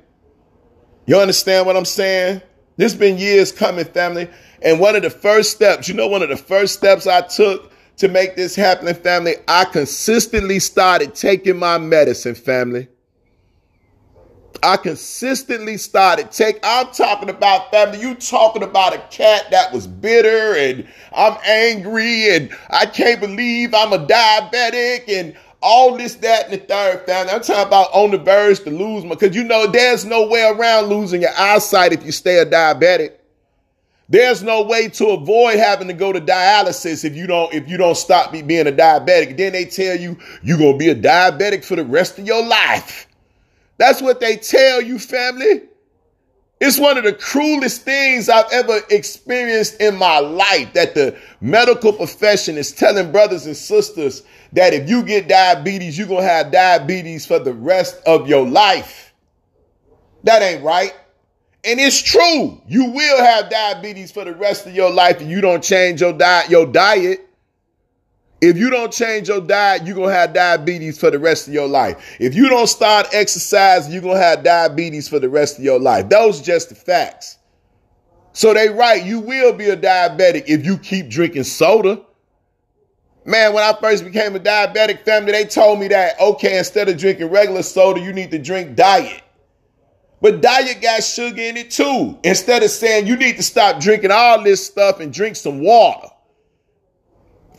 You 1.06 1.18
understand 1.18 1.66
what 1.66 1.76
I'm 1.76 1.86
saying? 1.86 2.42
This 2.76 2.94
been 2.94 3.18
years 3.18 3.50
coming, 3.50 3.86
family. 3.86 4.28
And 4.62 4.78
one 4.78 4.94
of 4.94 5.02
the 5.02 5.10
first 5.10 5.52
steps, 5.52 5.88
you 5.88 5.94
know, 5.94 6.06
one 6.06 6.22
of 6.22 6.28
the 6.28 6.36
first 6.36 6.74
steps 6.74 7.06
I 7.06 7.22
took 7.22 7.72
to 7.96 8.08
make 8.08 8.36
this 8.36 8.54
happen, 8.54 8.92
family, 8.94 9.36
I 9.48 9.64
consistently 9.64 10.58
started 10.58 11.14
taking 11.14 11.58
my 11.58 11.78
medicine, 11.78 12.34
family. 12.34 12.88
I 14.62 14.76
consistently 14.76 15.76
started 15.76 16.32
take. 16.32 16.58
I'm 16.62 16.88
talking 16.92 17.30
about 17.30 17.70
family. 17.70 18.00
You 18.00 18.14
talking 18.14 18.62
about 18.62 18.94
a 18.94 18.98
cat 19.10 19.50
that 19.50 19.72
was 19.72 19.86
bitter 19.86 20.54
and 20.56 20.86
I'm 21.12 21.36
angry 21.44 22.34
and 22.34 22.56
I 22.70 22.86
can't 22.86 23.20
believe 23.20 23.72
I'm 23.72 23.92
a 23.92 24.04
diabetic 24.04 25.08
and 25.08 25.36
all 25.60 25.96
this, 25.96 26.14
that, 26.16 26.44
and 26.44 26.54
the 26.54 26.58
third 26.58 27.04
family. 27.06 27.32
I'm 27.32 27.40
talking 27.40 27.66
about 27.66 27.92
on 27.92 28.10
the 28.10 28.18
verge 28.18 28.60
to 28.60 28.70
lose 28.70 29.04
my 29.04 29.10
because 29.10 29.34
you 29.34 29.44
know 29.44 29.66
there's 29.66 30.04
no 30.04 30.26
way 30.28 30.44
around 30.44 30.86
losing 30.86 31.22
your 31.22 31.36
eyesight 31.36 31.92
if 31.92 32.04
you 32.04 32.12
stay 32.12 32.38
a 32.38 32.46
diabetic. 32.46 33.14
There's 34.10 34.42
no 34.42 34.62
way 34.62 34.88
to 34.88 35.08
avoid 35.08 35.58
having 35.58 35.88
to 35.88 35.94
go 35.94 36.12
to 36.12 36.20
dialysis 36.20 37.04
if 37.04 37.14
you 37.14 37.26
don't 37.26 37.52
if 37.52 37.68
you 37.68 37.76
don't 37.76 37.96
stop 37.96 38.32
being 38.32 38.66
a 38.66 38.72
diabetic. 38.72 39.36
Then 39.36 39.52
they 39.52 39.66
tell 39.66 39.98
you 39.98 40.16
you're 40.42 40.58
gonna 40.58 40.78
be 40.78 40.88
a 40.88 40.94
diabetic 40.94 41.64
for 41.64 41.76
the 41.76 41.84
rest 41.84 42.18
of 42.18 42.26
your 42.26 42.44
life. 42.46 43.06
That's 43.76 44.00
what 44.00 44.20
they 44.20 44.36
tell 44.36 44.80
you, 44.80 44.98
family. 44.98 45.67
It's 46.60 46.78
one 46.78 46.98
of 46.98 47.04
the 47.04 47.12
cruelest 47.12 47.82
things 47.82 48.28
I've 48.28 48.50
ever 48.52 48.80
experienced 48.90 49.80
in 49.80 49.96
my 49.96 50.18
life 50.18 50.72
that 50.72 50.94
the 50.94 51.16
medical 51.40 51.92
profession 51.92 52.56
is 52.56 52.72
telling 52.72 53.12
brothers 53.12 53.46
and 53.46 53.56
sisters 53.56 54.24
that 54.52 54.74
if 54.74 54.88
you 54.88 55.04
get 55.04 55.28
diabetes, 55.28 55.96
you're 55.96 56.08
going 56.08 56.22
to 56.22 56.28
have 56.28 56.50
diabetes 56.50 57.26
for 57.26 57.38
the 57.38 57.52
rest 57.52 58.00
of 58.06 58.28
your 58.28 58.46
life. 58.46 59.14
That 60.24 60.42
ain't 60.42 60.64
right. 60.64 60.92
And 61.64 61.78
it's 61.78 62.02
true. 62.02 62.60
You 62.66 62.86
will 62.86 63.22
have 63.22 63.50
diabetes 63.50 64.10
for 64.10 64.24
the 64.24 64.34
rest 64.34 64.66
of 64.66 64.74
your 64.74 64.90
life 64.90 65.20
if 65.20 65.28
you 65.28 65.40
don't 65.40 65.62
change 65.62 66.00
your 66.00 66.12
diet, 66.12 66.50
your 66.50 66.66
diet. 66.66 67.27
If 68.40 68.56
you 68.56 68.70
don't 68.70 68.92
change 68.92 69.28
your 69.28 69.40
diet, 69.40 69.84
you're 69.84 69.96
going 69.96 70.10
to 70.10 70.14
have 70.14 70.32
diabetes 70.32 70.98
for 70.98 71.10
the 71.10 71.18
rest 71.18 71.48
of 71.48 71.54
your 71.54 71.66
life. 71.66 72.16
If 72.20 72.36
you 72.36 72.48
don't 72.48 72.68
start 72.68 73.08
exercising, 73.12 73.92
you're 73.92 74.02
going 74.02 74.16
to 74.16 74.22
have 74.22 74.44
diabetes 74.44 75.08
for 75.08 75.18
the 75.18 75.28
rest 75.28 75.58
of 75.58 75.64
your 75.64 75.80
life. 75.80 76.08
Those 76.08 76.40
just 76.40 76.68
the 76.68 76.76
facts. 76.76 77.38
So 78.32 78.54
they 78.54 78.68
right, 78.68 79.04
you 79.04 79.18
will 79.18 79.52
be 79.52 79.70
a 79.70 79.76
diabetic 79.76 80.44
if 80.46 80.64
you 80.64 80.78
keep 80.78 81.08
drinking 81.08 81.44
soda. 81.44 82.02
Man, 83.24 83.52
when 83.52 83.64
I 83.64 83.76
first 83.80 84.04
became 84.04 84.36
a 84.36 84.40
diabetic 84.40 85.04
family, 85.04 85.32
they 85.32 85.44
told 85.44 85.80
me 85.80 85.88
that, 85.88 86.20
okay, 86.20 86.58
instead 86.58 86.88
of 86.88 86.96
drinking 86.96 87.30
regular 87.30 87.64
soda, 87.64 88.00
you 88.00 88.12
need 88.12 88.30
to 88.30 88.38
drink 88.38 88.76
diet. 88.76 89.22
But 90.20 90.40
diet 90.40 90.80
got 90.80 91.02
sugar 91.02 91.42
in 91.42 91.56
it 91.56 91.70
too. 91.70 92.18
Instead 92.22 92.62
of 92.62 92.70
saying 92.70 93.06
you 93.06 93.16
need 93.16 93.36
to 93.36 93.42
stop 93.42 93.80
drinking 93.80 94.12
all 94.12 94.42
this 94.42 94.64
stuff 94.64 95.00
and 95.00 95.12
drink 95.12 95.36
some 95.36 95.60
water. 95.60 96.08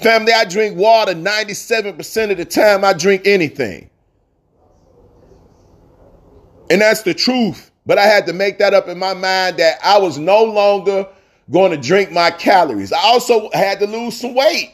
Family, 0.01 0.31
I 0.31 0.45
drink 0.45 0.77
water 0.77 1.13
97% 1.13 2.31
of 2.31 2.37
the 2.37 2.45
time 2.45 2.85
I 2.85 2.93
drink 2.93 3.23
anything. 3.25 3.89
And 6.69 6.81
that's 6.81 7.01
the 7.01 7.13
truth. 7.13 7.71
But 7.85 7.97
I 7.97 8.05
had 8.05 8.25
to 8.27 8.33
make 8.33 8.59
that 8.59 8.73
up 8.73 8.87
in 8.87 8.99
my 8.99 9.13
mind 9.13 9.57
that 9.57 9.79
I 9.83 9.97
was 9.97 10.17
no 10.17 10.43
longer 10.43 11.07
going 11.51 11.71
to 11.71 11.77
drink 11.77 12.11
my 12.11 12.31
calories. 12.31 12.93
I 12.93 12.99
also 12.99 13.49
had 13.51 13.79
to 13.79 13.87
lose 13.87 14.19
some 14.19 14.35
weight. 14.35 14.73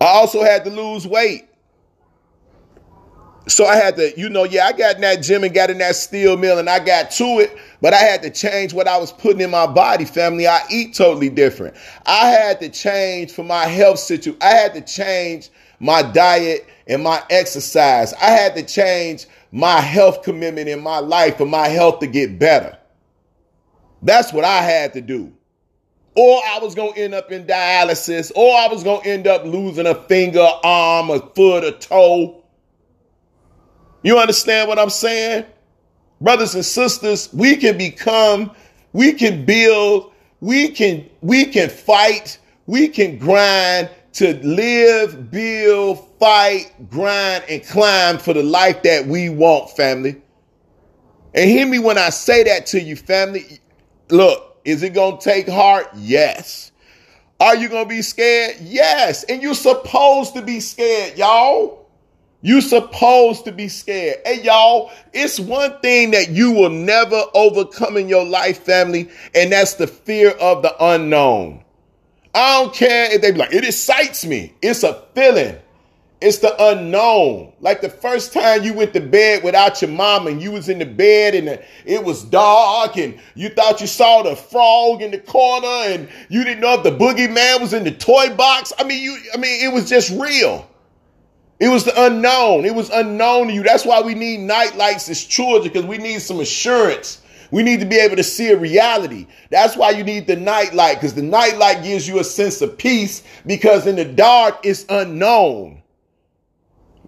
I 0.00 0.06
also 0.06 0.42
had 0.42 0.64
to 0.64 0.70
lose 0.70 1.06
weight. 1.06 1.48
So 3.52 3.66
I 3.66 3.76
had 3.76 3.96
to, 3.96 4.18
you 4.18 4.30
know, 4.30 4.44
yeah, 4.44 4.64
I 4.64 4.72
got 4.72 4.94
in 4.94 5.02
that 5.02 5.22
gym 5.22 5.44
and 5.44 5.52
got 5.52 5.68
in 5.68 5.76
that 5.78 5.94
steel 5.94 6.38
mill 6.38 6.58
and 6.58 6.70
I 6.70 6.82
got 6.82 7.10
to 7.12 7.24
it, 7.40 7.54
but 7.82 7.92
I 7.92 7.98
had 7.98 8.22
to 8.22 8.30
change 8.30 8.72
what 8.72 8.88
I 8.88 8.96
was 8.96 9.12
putting 9.12 9.42
in 9.42 9.50
my 9.50 9.66
body, 9.66 10.06
family. 10.06 10.46
I 10.46 10.62
eat 10.70 10.94
totally 10.94 11.28
different. 11.28 11.74
I 12.06 12.28
had 12.28 12.60
to 12.60 12.70
change 12.70 13.30
for 13.30 13.44
my 13.44 13.66
health 13.66 13.98
situation. 13.98 14.40
I 14.40 14.54
had 14.54 14.72
to 14.72 14.80
change 14.80 15.50
my 15.80 16.00
diet 16.00 16.66
and 16.86 17.04
my 17.04 17.22
exercise. 17.28 18.14
I 18.14 18.30
had 18.30 18.56
to 18.56 18.62
change 18.62 19.26
my 19.50 19.80
health 19.80 20.22
commitment 20.22 20.70
in 20.70 20.82
my 20.82 21.00
life 21.00 21.36
for 21.36 21.46
my 21.46 21.68
health 21.68 21.98
to 21.98 22.06
get 22.06 22.38
better. 22.38 22.78
That's 24.00 24.32
what 24.32 24.44
I 24.44 24.62
had 24.62 24.94
to 24.94 25.02
do. 25.02 25.30
Or 26.16 26.40
I 26.46 26.58
was 26.58 26.74
going 26.74 26.94
to 26.94 27.00
end 27.00 27.14
up 27.14 27.30
in 27.30 27.44
dialysis, 27.44 28.32
or 28.34 28.54
I 28.54 28.68
was 28.68 28.82
going 28.82 29.02
to 29.02 29.08
end 29.08 29.26
up 29.26 29.44
losing 29.44 29.86
a 29.86 29.94
finger, 29.94 30.46
arm, 30.64 31.10
a 31.10 31.20
foot, 31.34 31.64
a 31.64 31.72
toe 31.72 32.41
you 34.02 34.18
understand 34.18 34.68
what 34.68 34.78
I'm 34.78 34.90
saying? 34.90 35.46
Brothers 36.20 36.54
and 36.54 36.64
sisters, 36.64 37.32
we 37.32 37.56
can 37.56 37.76
become, 37.76 38.52
we 38.92 39.12
can 39.12 39.44
build, 39.44 40.12
we 40.40 40.68
can, 40.68 41.08
we 41.20 41.46
can 41.46 41.68
fight, 41.68 42.38
we 42.66 42.88
can 42.88 43.18
grind 43.18 43.90
to 44.14 44.34
live, 44.44 45.30
build, 45.30 46.06
fight, 46.18 46.72
grind, 46.90 47.44
and 47.48 47.64
climb 47.66 48.18
for 48.18 48.34
the 48.34 48.42
life 48.42 48.82
that 48.82 49.06
we 49.06 49.28
want, 49.28 49.70
family. 49.70 50.20
And 51.34 51.48
hear 51.48 51.66
me 51.66 51.78
when 51.78 51.96
I 51.96 52.10
say 52.10 52.44
that 52.44 52.66
to 52.66 52.80
you, 52.80 52.94
family. 52.94 53.58
Look, 54.10 54.58
is 54.64 54.82
it 54.82 54.90
going 54.90 55.18
to 55.18 55.24
take 55.24 55.48
heart? 55.48 55.88
Yes. 55.96 56.72
Are 57.40 57.56
you 57.56 57.68
going 57.68 57.86
to 57.86 57.88
be 57.88 58.02
scared? 58.02 58.56
Yes. 58.60 59.24
And 59.24 59.42
you're 59.42 59.54
supposed 59.54 60.34
to 60.34 60.42
be 60.42 60.60
scared, 60.60 61.16
y'all. 61.16 61.81
You 62.44 62.60
supposed 62.60 63.44
to 63.44 63.52
be 63.52 63.68
scared. 63.68 64.18
Hey, 64.24 64.42
y'all, 64.42 64.90
it's 65.12 65.38
one 65.38 65.78
thing 65.78 66.10
that 66.10 66.30
you 66.30 66.50
will 66.50 66.70
never 66.70 67.22
overcome 67.34 67.96
in 67.96 68.08
your 68.08 68.24
life, 68.24 68.64
family, 68.64 69.08
and 69.32 69.52
that's 69.52 69.74
the 69.74 69.86
fear 69.86 70.30
of 70.30 70.62
the 70.62 70.74
unknown. 70.84 71.62
I 72.34 72.60
don't 72.60 72.74
care 72.74 73.12
if 73.12 73.22
they 73.22 73.30
be 73.30 73.38
like, 73.38 73.52
it 73.52 73.64
excites 73.64 74.26
me. 74.26 74.54
It's 74.60 74.82
a 74.82 75.04
feeling. 75.14 75.56
It's 76.20 76.38
the 76.38 76.54
unknown. 76.58 77.52
Like 77.60 77.80
the 77.80 77.88
first 77.88 78.32
time 78.32 78.64
you 78.64 78.74
went 78.74 78.92
to 78.94 79.00
bed 79.00 79.44
without 79.44 79.80
your 79.80 79.90
mom 79.90 80.26
and 80.26 80.42
you 80.42 80.50
was 80.50 80.68
in 80.68 80.78
the 80.78 80.86
bed 80.86 81.34
and 81.34 81.60
it 81.84 82.02
was 82.02 82.24
dark 82.24 82.96
and 82.96 83.20
you 83.34 83.50
thought 83.50 83.80
you 83.80 83.86
saw 83.86 84.22
the 84.22 84.34
frog 84.34 85.02
in 85.02 85.10
the 85.10 85.18
corner 85.18 85.66
and 85.66 86.08
you 86.28 86.42
didn't 86.44 86.60
know 86.60 86.74
if 86.74 86.84
the 86.84 86.92
boogeyman 86.92 87.60
was 87.60 87.72
in 87.72 87.84
the 87.84 87.90
toy 87.90 88.34
box. 88.34 88.72
I 88.78 88.84
mean, 88.84 89.02
you, 89.02 89.16
I 89.34 89.36
mean, 89.36 89.64
it 89.64 89.72
was 89.72 89.88
just 89.88 90.10
real. 90.10 90.68
It 91.62 91.68
was 91.68 91.84
the 91.84 92.06
unknown. 92.06 92.64
It 92.64 92.74
was 92.74 92.90
unknown 92.90 93.46
to 93.46 93.52
you. 93.52 93.62
That's 93.62 93.86
why 93.86 94.02
we 94.02 94.16
need 94.16 94.40
night 94.40 94.76
lights 94.76 95.08
as 95.08 95.22
children 95.22 95.62
because 95.62 95.86
we 95.86 95.96
need 95.96 96.20
some 96.20 96.40
assurance. 96.40 97.22
We 97.52 97.62
need 97.62 97.78
to 97.78 97.86
be 97.86 97.98
able 97.98 98.16
to 98.16 98.24
see 98.24 98.50
a 98.50 98.56
reality. 98.58 99.28
That's 99.48 99.76
why 99.76 99.90
you 99.90 100.02
need 100.02 100.26
the 100.26 100.34
night 100.34 100.74
light 100.74 100.94
because 100.96 101.14
the 101.14 101.22
night 101.22 101.58
light 101.58 101.84
gives 101.84 102.08
you 102.08 102.18
a 102.18 102.24
sense 102.24 102.62
of 102.62 102.76
peace 102.76 103.22
because 103.46 103.86
in 103.86 103.94
the 103.94 104.04
dark 104.04 104.58
it's 104.64 104.84
unknown. 104.88 105.84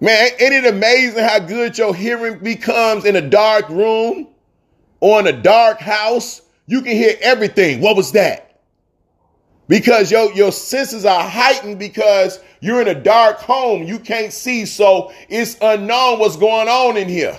Man, 0.01 0.29
ain't 0.39 0.55
it 0.55 0.73
amazing 0.73 1.25
how 1.25 1.41
good 1.41 1.77
your 1.77 1.93
hearing 1.93 2.39
becomes 2.39 3.07
in 3.07 3.17
a 3.17 3.29
dark 3.29 3.69
room 3.69 4.29
or 5.01 5.19
in 5.19 5.27
a 5.27 5.33
dark 5.33 5.81
house 5.81 6.43
You 6.67 6.83
can 6.83 6.93
hear 6.93 7.17
everything. 7.23 7.81
What 7.81 7.97
was 7.97 8.13
that? 8.13 8.61
Because 9.69 10.13
your, 10.13 10.33
your 10.33 10.53
senses 10.53 11.05
are 11.05 11.29
heightened 11.29 11.81
because 11.81 12.39
you're 12.65 12.81
in 12.81 12.89
a 12.89 12.95
dark 12.95 13.37
home. 13.41 13.83
You 13.83 13.99
can't 13.99 14.33
see. 14.33 14.65
So 14.65 15.13
it's 15.29 15.59
unknown 15.61 16.19
what's 16.19 16.37
going 16.37 16.67
on 16.67 16.97
in 16.97 17.11
here. 17.11 17.39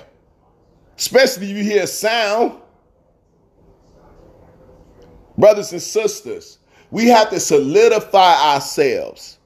Especially 0.97 1.49
if 1.49 1.57
you 1.57 1.63
hear 1.63 1.87
sound. 1.87 2.61
Brothers 5.35 5.71
and 5.71 5.81
sisters, 5.81 6.59
we 6.91 7.07
have 7.07 7.31
to 7.31 7.39
solidify 7.39 8.53
ourselves. 8.53 9.39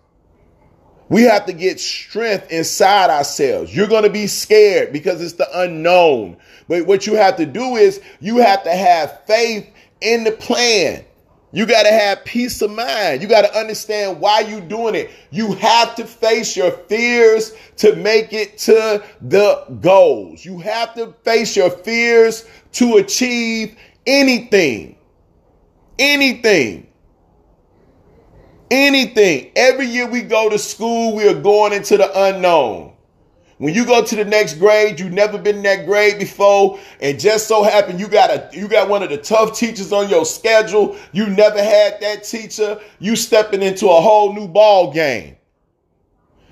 We 1.08 1.24
have 1.24 1.46
to 1.46 1.54
get 1.54 1.80
strength 1.80 2.52
inside 2.52 3.10
ourselves. 3.10 3.74
You're 3.74 3.88
going 3.88 4.04
to 4.04 4.10
be 4.10 4.28
scared 4.28 4.92
because 4.92 5.22
it's 5.22 5.34
the 5.34 5.48
unknown. 5.62 6.36
But 6.68 6.88
what 6.88 7.08
you 7.08 7.16
have 7.16 7.38
to 7.38 7.46
do 7.46 7.78
is 7.78 8.02
you 8.20 8.38
have 8.40 8.64
to 8.66 8.72
have 8.72 9.22
faith 9.26 9.68
in 10.02 10.26
the 10.26 10.32
plan. 10.34 11.06
You 11.52 11.66
got 11.66 11.84
to 11.84 11.92
have 11.92 12.26
peace 12.26 12.62
of 12.62 12.72
mind. 12.72 13.22
You 13.22 13.28
got 13.28 13.42
to 13.42 13.58
understand 13.58 14.20
why 14.20 14.42
you're 14.42 14.62
doing 14.62 14.94
it. 14.94 15.10
You 15.32 15.54
have 15.56 15.96
to 15.96 16.06
face 16.06 16.56
your 16.56 16.72
fears 16.72 17.54
to 17.78 17.96
make 17.96 18.34
it 18.34 18.58
to 18.60 19.04
the 19.22 19.66
goals. 19.82 20.46
You 20.46 20.60
have 20.60 20.94
to 20.96 21.14
face 21.24 21.56
your 21.56 21.72
fears 21.72 22.46
to 22.74 22.98
achieve 22.98 23.78
anything. 24.06 24.98
Anything. 25.98 26.88
Anything. 28.70 29.52
Every 29.56 29.88
year 29.88 30.08
we 30.08 30.22
go 30.22 30.50
to 30.50 30.60
school, 30.60 31.16
we 31.16 31.28
are 31.28 31.40
going 31.40 31.74
into 31.74 31.98
the 31.98 32.12
unknown. 32.28 32.94
When 33.60 33.74
you 33.74 33.86
go 33.86 34.02
to 34.02 34.16
the 34.16 34.24
next 34.24 34.54
grade, 34.54 35.02
you've 35.02 35.12
never 35.12 35.38
been 35.38 35.58
in 35.58 35.64
that 35.64 35.86
grade 35.86 36.18
before, 36.18 36.80
and 37.02 37.20
just 37.20 37.46
so 37.46 37.62
happen 37.62 38.00
you 38.00 38.08
got 38.08 38.30
a 38.30 38.50
you 38.58 38.70
got 38.70 38.88
one 38.88 39.04
of 39.04 39.10
the 39.10 39.18
tough 39.18 39.58
teachers 39.58 39.92
on 39.92 40.08
your 40.08 40.24
schedule. 40.24 40.96
You 41.12 41.28
never 41.28 41.62
had 41.62 42.00
that 42.00 42.24
teacher. 42.24 42.80
You 43.00 43.18
stepping 43.18 43.62
into 43.62 43.90
a 43.90 44.00
whole 44.00 44.32
new 44.34 44.48
ball 44.48 44.94
game. 44.94 45.36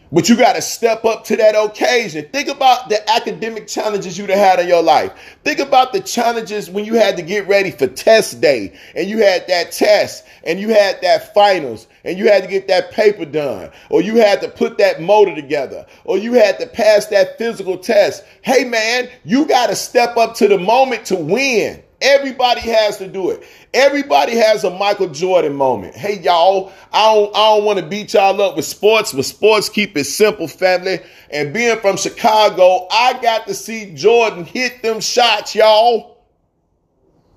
But 0.10 0.30
you 0.30 0.38
got 0.38 0.54
to 0.54 0.62
step 0.62 1.04
up 1.04 1.26
to 1.26 1.36
that 1.36 1.54
occasion. 1.56 2.28
Think 2.32 2.48
about 2.48 2.88
the 2.88 3.10
academic 3.10 3.68
challenges 3.68 4.18
you'd 4.18 4.30
have 4.30 4.40
had 4.40 4.60
in 4.62 4.68
your 4.68 4.82
life. 4.82 5.12
Think 5.44 5.60
about 5.60 5.92
the 5.92 6.00
challenges 6.00 6.70
when 6.70 6.86
you 6.86 6.94
had 6.94 7.18
to 7.18 7.24
get 7.24 7.48
ready 7.48 7.72
for 7.72 7.88
test 7.88 8.40
day 8.40 8.78
and 8.96 9.10
you 9.10 9.18
had 9.18 9.46
that 9.48 9.74
test 9.74 10.24
and 10.46 10.62
you 10.62 10.70
had 10.70 11.02
that 11.02 11.34
finals 11.34 11.88
and 12.06 12.18
you 12.18 12.30
had 12.30 12.44
to 12.44 12.50
get 12.50 12.70
that 12.70 12.92
paper 12.92 13.26
done 13.26 13.70
or 13.90 14.02
you 14.02 14.16
had 14.16 14.40
to 14.42 14.48
put 14.48 14.78
that 14.78 15.02
motor 15.02 15.36
together 15.36 15.86
or 16.06 16.18
you 16.18 16.34
had 16.34 16.58
to 16.60 16.68
pass 16.68 17.08
that 17.08 17.38
physical 17.38 17.78
test. 17.78 18.24
Hey 18.44 18.64
man, 18.64 19.10
you 19.26 19.46
got 19.46 19.68
to 19.68 19.76
step 19.76 20.16
up 20.16 20.36
to 20.36 20.48
the 20.48 20.58
moment 20.58 21.06
to 21.08 21.18
win. 21.18 21.84
Everybody 22.02 22.62
has 22.62 22.98
to 22.98 23.08
do 23.08 23.32
it. 23.32 23.44
Everybody 23.74 24.36
has 24.36 24.64
a 24.64 24.70
Michael 24.70 25.10
Jordan 25.10 25.56
moment. 25.56 25.96
Hey, 25.96 26.20
y'all, 26.20 26.72
I 26.94 27.14
don't, 27.14 27.36
I 27.36 27.56
don't 27.56 27.66
want 27.66 27.80
to 27.80 27.86
beat 27.86 28.14
y'all 28.14 28.40
up 28.40 28.56
with 28.56 28.66
sports, 28.66 29.14
but 29.14 29.26
sports 29.26 29.68
keep 29.68 29.98
it 29.98 30.04
simple, 30.04 30.48
family. 30.48 31.00
And 31.32 31.54
being 31.54 31.80
from 31.80 31.98
Chicago, 31.98 32.88
I 32.92 33.20
got 33.22 33.48
to 33.48 33.56
see 33.56 33.94
Jordan 33.96 34.46
hit 34.46 34.84
them 34.84 35.00
shots, 35.00 35.56
y'all. 35.56 36.18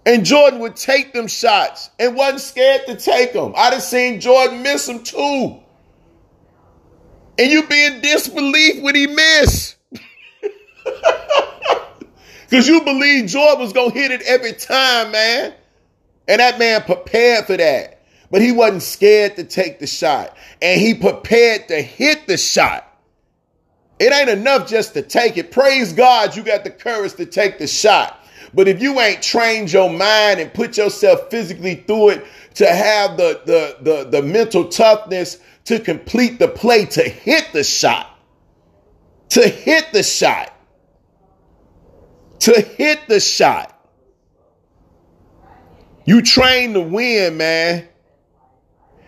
And 0.05 0.27
Jordan 0.27 0.61
would 0.61 0.77
take 0.77 1.15
them 1.15 1.27
shots 1.27 1.91
and 1.99 2.15
wasn't 2.15 2.41
scared 2.41 2.87
to 2.87 2.97
take 2.97 3.33
them. 3.33 3.55
I 3.57 3.71
done 3.71 3.81
seen 3.81 4.21
Jordan 4.21 4.63
miss 4.63 4.87
them 4.87 5.03
too. 5.03 5.61
And 7.39 7.51
you 7.51 7.67
be 7.67 7.87
in 7.87 8.03
disbelief 8.03 8.83
when 8.83 8.95
he 8.95 9.07
miss. 9.07 9.77
Because 12.51 12.67
you 12.67 12.83
believe 12.83 13.27
Jordan 13.27 13.61
was 13.61 13.73
going 13.73 13.93
to 13.93 13.99
hit 13.99 14.11
it 14.11 14.23
every 14.23 14.53
time, 14.53 15.13
man. 15.13 15.55
And 16.27 16.41
that 16.41 16.59
man 16.59 16.83
prepared 16.83 17.47
for 17.47 17.57
that. 17.57 18.03
But 18.29 18.43
he 18.43 18.51
wasn't 18.51 18.83
scared 18.83 19.37
to 19.37 19.45
take 19.45 19.79
the 19.79 19.87
shot. 19.87 20.37
And 20.61 20.81
he 20.81 20.95
prepared 20.95 21.69
to 21.69 21.81
hit 21.81 22.27
the 22.27 22.37
shot. 22.37 22.87
It 24.01 24.13
ain't 24.13 24.31
enough 24.31 24.69
just 24.69 24.95
to 24.95 25.03
take 25.03 25.37
it. 25.37 25.53
Praise 25.53 25.93
God, 25.93 26.35
you 26.35 26.43
got 26.43 26.65
the 26.65 26.71
courage 26.71 27.15
to 27.15 27.27
take 27.27 27.59
the 27.59 27.69
shot. 27.69 28.19
But 28.53 28.67
if 28.67 28.83
you 28.83 28.99
ain't 28.99 29.23
trained 29.23 29.73
your 29.73 29.89
mind 29.89 30.41
and 30.41 30.53
put 30.53 30.77
yourself 30.77 31.31
physically 31.31 31.77
through 31.87 32.11
it 32.11 32.27
to 32.55 32.67
have 32.67 33.17
the, 33.17 33.43
the, 33.45 33.77
the, 33.81 34.05
the 34.11 34.23
mental 34.23 34.69
toughness 34.69 35.39
to 35.67 35.79
complete 35.79 36.41
the 36.41 36.49
play, 36.49 36.87
to 36.87 37.03
hit 37.03 37.53
the 37.53 37.63
shot, 37.63 38.19
to 39.29 39.47
hit 39.47 39.93
the 39.93 40.03
shot, 40.03 40.50
to 42.41 42.61
hit 42.61 43.09
the 43.09 43.21
shot. 43.21 43.77
You 46.05 46.23
train 46.23 46.75
to 46.75 46.81
win, 46.81 47.37
man. 47.37 47.87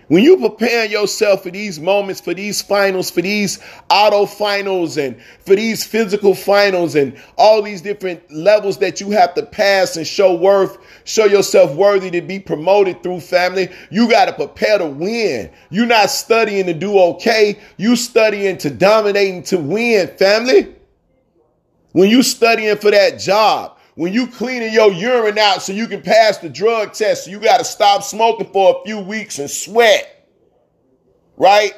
When 0.09 0.23
you 0.23 0.37
prepare 0.37 0.85
yourself 0.85 1.43
for 1.43 1.51
these 1.51 1.81
moments, 1.81 2.21
for 2.21 2.35
these 2.35 2.61
finals, 2.61 3.11
for 3.11 3.23
these 3.23 3.59
auto 3.89 4.27
finals, 4.27 4.99
and 4.99 5.19
for 5.41 5.57
these 5.57 5.85
physical 5.85 6.35
finals, 6.35 6.95
and 6.95 7.17
all 7.39 7.63
these 7.63 7.81
different 7.81 8.31
levels 8.31 8.77
that 8.79 9.01
you 9.01 9.11
have 9.13 9.33
to 9.35 9.43
pass 9.47 9.97
and 9.97 10.07
show 10.07 10.35
worth, 10.35 10.77
show 11.05 11.25
yourself 11.25 11.75
worthy 11.75 12.11
to 12.11 12.21
be 12.21 12.39
promoted 12.39 13.03
through 13.03 13.21
family, 13.21 13.71
you 13.91 14.11
got 14.11 14.27
to 14.27 14.35
prepare 14.35 14.77
to 14.77 14.87
win. 14.87 15.51
You're 15.71 15.87
not 15.87 16.11
studying 16.11 16.67
to 16.67 16.75
do 16.75 16.99
okay, 16.99 17.59
you 17.79 17.97
studying 17.97 18.59
to 18.59 18.69
dominate 18.69 19.33
and 19.33 19.47
to 19.47 19.57
win, 19.57 20.09
family. 20.19 20.75
When 21.93 22.09
you 22.09 22.23
studying 22.23 22.77
for 22.79 22.91
that 22.91 23.21
job, 23.21 23.79
when 23.95 24.13
you 24.13 24.27
cleaning 24.27 24.73
your 24.73 24.91
urine 24.91 25.39
out 25.39 25.63
so 25.63 25.73
you 25.73 25.87
can 25.87 26.01
pass 26.01 26.39
the 26.39 26.49
drug 26.49 26.95
test, 26.95 27.25
so 27.25 27.31
you 27.31 27.39
got 27.39 27.59
to 27.59 27.65
stop 27.65 28.03
smoking 28.03 28.51
for 28.51 28.81
a 28.81 28.85
few 28.85 28.99
weeks 28.99 29.39
and 29.39 29.51
sweat. 29.51 30.09
Right? 31.37 31.75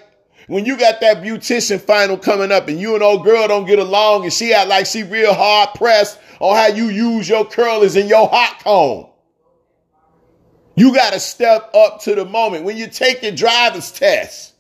When 0.46 0.66
you 0.66 0.77
got 0.77 1.00
that 1.00 1.22
beautician 1.22 1.81
final 1.81 2.16
coming 2.18 2.53
up 2.53 2.68
and 2.68 2.79
you 2.79 2.94
and 2.94 3.03
old 3.03 3.24
girl 3.24 3.48
don't 3.48 3.66
get 3.66 3.79
along 3.79 4.24
and 4.24 4.33
she 4.33 4.53
act 4.53 4.68
like 4.68 4.87
she 4.87 5.03
real 5.03 5.33
hard 5.33 5.70
pressed 5.74 6.18
on 6.38 6.55
how 6.55 6.66
you 6.66 6.88
use 6.88 7.29
your 7.29 7.44
curlers 7.44 7.96
and 7.96 8.09
your 8.09 8.29
hot 8.29 8.61
comb. 8.62 9.07
You 10.77 10.94
got 10.94 11.12
to 11.12 11.20
step 11.20 11.70
up 11.74 12.03
to 12.03 12.14
the 12.14 12.24
moment. 12.24 12.64
When 12.64 12.77
you 12.77 12.88
take 12.88 13.22
your 13.22 13.33
driver's 13.33 13.90
test 13.90 14.55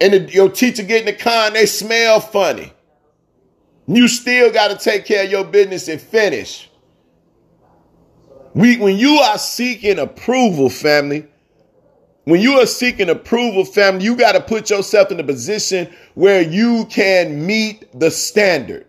and 0.00 0.14
the, 0.14 0.20
your 0.32 0.48
teacher 0.48 0.82
getting 0.82 1.06
the 1.06 1.12
con, 1.12 1.52
they 1.52 1.66
smell 1.66 2.20
funny. 2.20 2.72
You 3.94 4.06
still 4.06 4.52
got 4.52 4.68
to 4.68 4.76
take 4.76 5.04
care 5.04 5.24
of 5.24 5.30
your 5.30 5.44
business 5.44 5.88
and 5.88 6.00
finish. 6.00 6.70
We, 8.54 8.76
when 8.78 8.96
you 8.96 9.14
are 9.16 9.38
seeking 9.38 9.98
approval, 9.98 10.70
family, 10.70 11.26
when 12.24 12.40
you 12.40 12.60
are 12.60 12.66
seeking 12.66 13.10
approval, 13.10 13.64
family, 13.64 14.04
you 14.04 14.14
got 14.14 14.32
to 14.32 14.40
put 14.40 14.70
yourself 14.70 15.10
in 15.10 15.18
a 15.18 15.24
position 15.24 15.92
where 16.14 16.40
you 16.40 16.86
can 16.88 17.44
meet 17.44 17.98
the 17.98 18.12
standard. 18.12 18.86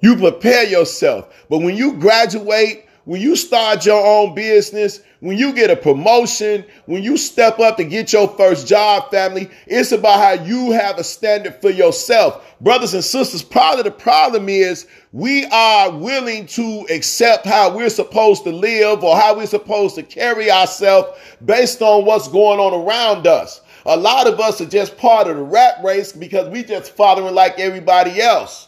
You 0.00 0.16
prepare 0.16 0.64
yourself. 0.64 1.32
But 1.48 1.58
when 1.58 1.76
you 1.76 1.94
graduate, 1.94 2.85
when 3.06 3.20
you 3.20 3.36
start 3.36 3.86
your 3.86 4.04
own 4.04 4.34
business, 4.34 5.00
when 5.20 5.38
you 5.38 5.52
get 5.52 5.70
a 5.70 5.76
promotion, 5.76 6.64
when 6.86 7.04
you 7.04 7.16
step 7.16 7.60
up 7.60 7.76
to 7.76 7.84
get 7.84 8.12
your 8.12 8.26
first 8.36 8.66
job, 8.66 9.12
family, 9.12 9.48
it's 9.68 9.92
about 9.92 10.18
how 10.18 10.44
you 10.44 10.72
have 10.72 10.98
a 10.98 11.04
standard 11.04 11.54
for 11.60 11.70
yourself. 11.70 12.44
Brothers 12.60 12.94
and 12.94 13.04
sisters, 13.04 13.44
part 13.44 13.78
of 13.78 13.84
the 13.84 13.92
problem 13.92 14.48
is 14.48 14.88
we 15.12 15.44
are 15.46 15.96
willing 15.96 16.46
to 16.46 16.84
accept 16.90 17.46
how 17.46 17.74
we're 17.74 17.90
supposed 17.90 18.42
to 18.42 18.50
live 18.50 19.04
or 19.04 19.16
how 19.16 19.36
we're 19.36 19.46
supposed 19.46 19.94
to 19.94 20.02
carry 20.02 20.50
ourselves 20.50 21.16
based 21.44 21.82
on 21.82 22.04
what's 22.04 22.26
going 22.26 22.58
on 22.58 22.74
around 22.74 23.28
us. 23.28 23.60
A 23.86 23.96
lot 23.96 24.26
of 24.26 24.40
us 24.40 24.60
are 24.60 24.66
just 24.66 24.98
part 24.98 25.28
of 25.28 25.36
the 25.36 25.42
rat 25.44 25.76
race 25.84 26.12
because 26.12 26.48
we 26.48 26.64
just 26.64 26.96
following 26.96 27.36
like 27.36 27.60
everybody 27.60 28.20
else. 28.20 28.66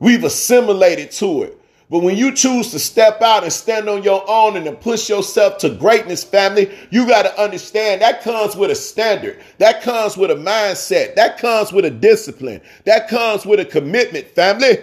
We've 0.00 0.24
assimilated 0.24 1.12
to 1.12 1.44
it. 1.44 1.60
But 1.88 2.00
when 2.00 2.16
you 2.16 2.32
choose 2.32 2.72
to 2.72 2.80
step 2.80 3.22
out 3.22 3.44
and 3.44 3.52
stand 3.52 3.88
on 3.88 4.02
your 4.02 4.24
own 4.26 4.56
and 4.56 4.66
to 4.66 4.72
push 4.72 5.08
yourself 5.08 5.58
to 5.58 5.70
greatness, 5.70 6.24
family, 6.24 6.76
you 6.90 7.06
got 7.06 7.22
to 7.22 7.40
understand 7.40 8.02
that 8.02 8.22
comes 8.22 8.56
with 8.56 8.72
a 8.72 8.74
standard. 8.74 9.40
That 9.58 9.82
comes 9.82 10.16
with 10.16 10.32
a 10.32 10.34
mindset. 10.34 11.14
That 11.14 11.38
comes 11.38 11.72
with 11.72 11.84
a 11.84 11.90
discipline. 11.90 12.60
That 12.86 13.06
comes 13.08 13.46
with 13.46 13.60
a 13.60 13.64
commitment, 13.64 14.26
family. 14.30 14.78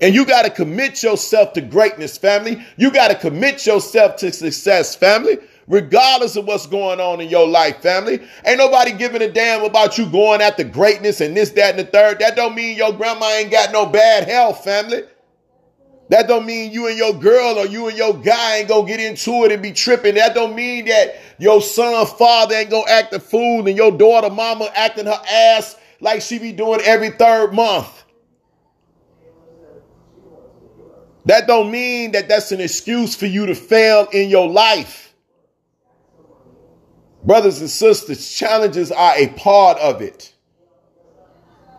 And 0.00 0.14
you 0.14 0.24
got 0.24 0.42
to 0.42 0.50
commit 0.50 1.02
yourself 1.02 1.52
to 1.54 1.60
greatness, 1.60 2.16
family. 2.16 2.64
You 2.78 2.90
got 2.90 3.08
to 3.08 3.14
commit 3.14 3.66
yourself 3.66 4.16
to 4.16 4.32
success, 4.32 4.96
family. 4.96 5.36
Regardless 5.68 6.36
of 6.36 6.46
what's 6.46 6.66
going 6.66 7.00
on 7.00 7.20
in 7.20 7.28
your 7.28 7.46
life, 7.46 7.82
family. 7.82 8.20
Ain't 8.46 8.58
nobody 8.58 8.92
giving 8.92 9.20
a 9.20 9.30
damn 9.30 9.64
about 9.64 9.98
you 9.98 10.06
going 10.06 10.40
after 10.40 10.64
greatness 10.64 11.20
and 11.20 11.36
this, 11.36 11.50
that, 11.50 11.70
and 11.70 11.78
the 11.78 11.90
third. 11.90 12.20
That 12.20 12.36
don't 12.36 12.54
mean 12.54 12.76
your 12.76 12.92
grandma 12.92 13.26
ain't 13.32 13.50
got 13.50 13.72
no 13.72 13.84
bad 13.84 14.28
health, 14.28 14.64
family. 14.64 15.02
That 16.08 16.28
don't 16.28 16.46
mean 16.46 16.70
you 16.70 16.86
and 16.86 16.96
your 16.96 17.14
girl 17.14 17.58
or 17.58 17.66
you 17.66 17.88
and 17.88 17.98
your 17.98 18.14
guy 18.14 18.58
ain't 18.58 18.68
gonna 18.68 18.86
get 18.86 19.00
into 19.00 19.44
it 19.44 19.52
and 19.52 19.60
be 19.60 19.72
tripping. 19.72 20.14
That 20.14 20.34
don't 20.34 20.54
mean 20.54 20.84
that 20.86 21.16
your 21.38 21.60
son 21.60 22.06
father 22.06 22.54
ain't 22.54 22.70
gonna 22.70 22.88
act 22.88 23.12
a 23.12 23.18
fool 23.18 23.66
and 23.66 23.76
your 23.76 23.90
daughter 23.90 24.30
mama 24.30 24.70
acting 24.74 25.06
her 25.06 25.20
ass 25.28 25.76
like 26.00 26.22
she 26.22 26.38
be 26.38 26.52
doing 26.52 26.80
every 26.84 27.10
third 27.10 27.52
month. 27.52 28.04
That 31.24 31.48
don't 31.48 31.72
mean 31.72 32.12
that 32.12 32.28
that's 32.28 32.52
an 32.52 32.60
excuse 32.60 33.16
for 33.16 33.26
you 33.26 33.46
to 33.46 33.54
fail 33.56 34.06
in 34.12 34.30
your 34.30 34.48
life. 34.48 35.12
Brothers 37.24 37.60
and 37.60 37.68
sisters, 37.68 38.32
challenges 38.32 38.92
are 38.92 39.14
a 39.16 39.26
part 39.30 39.78
of 39.78 40.00
it. 40.00 40.32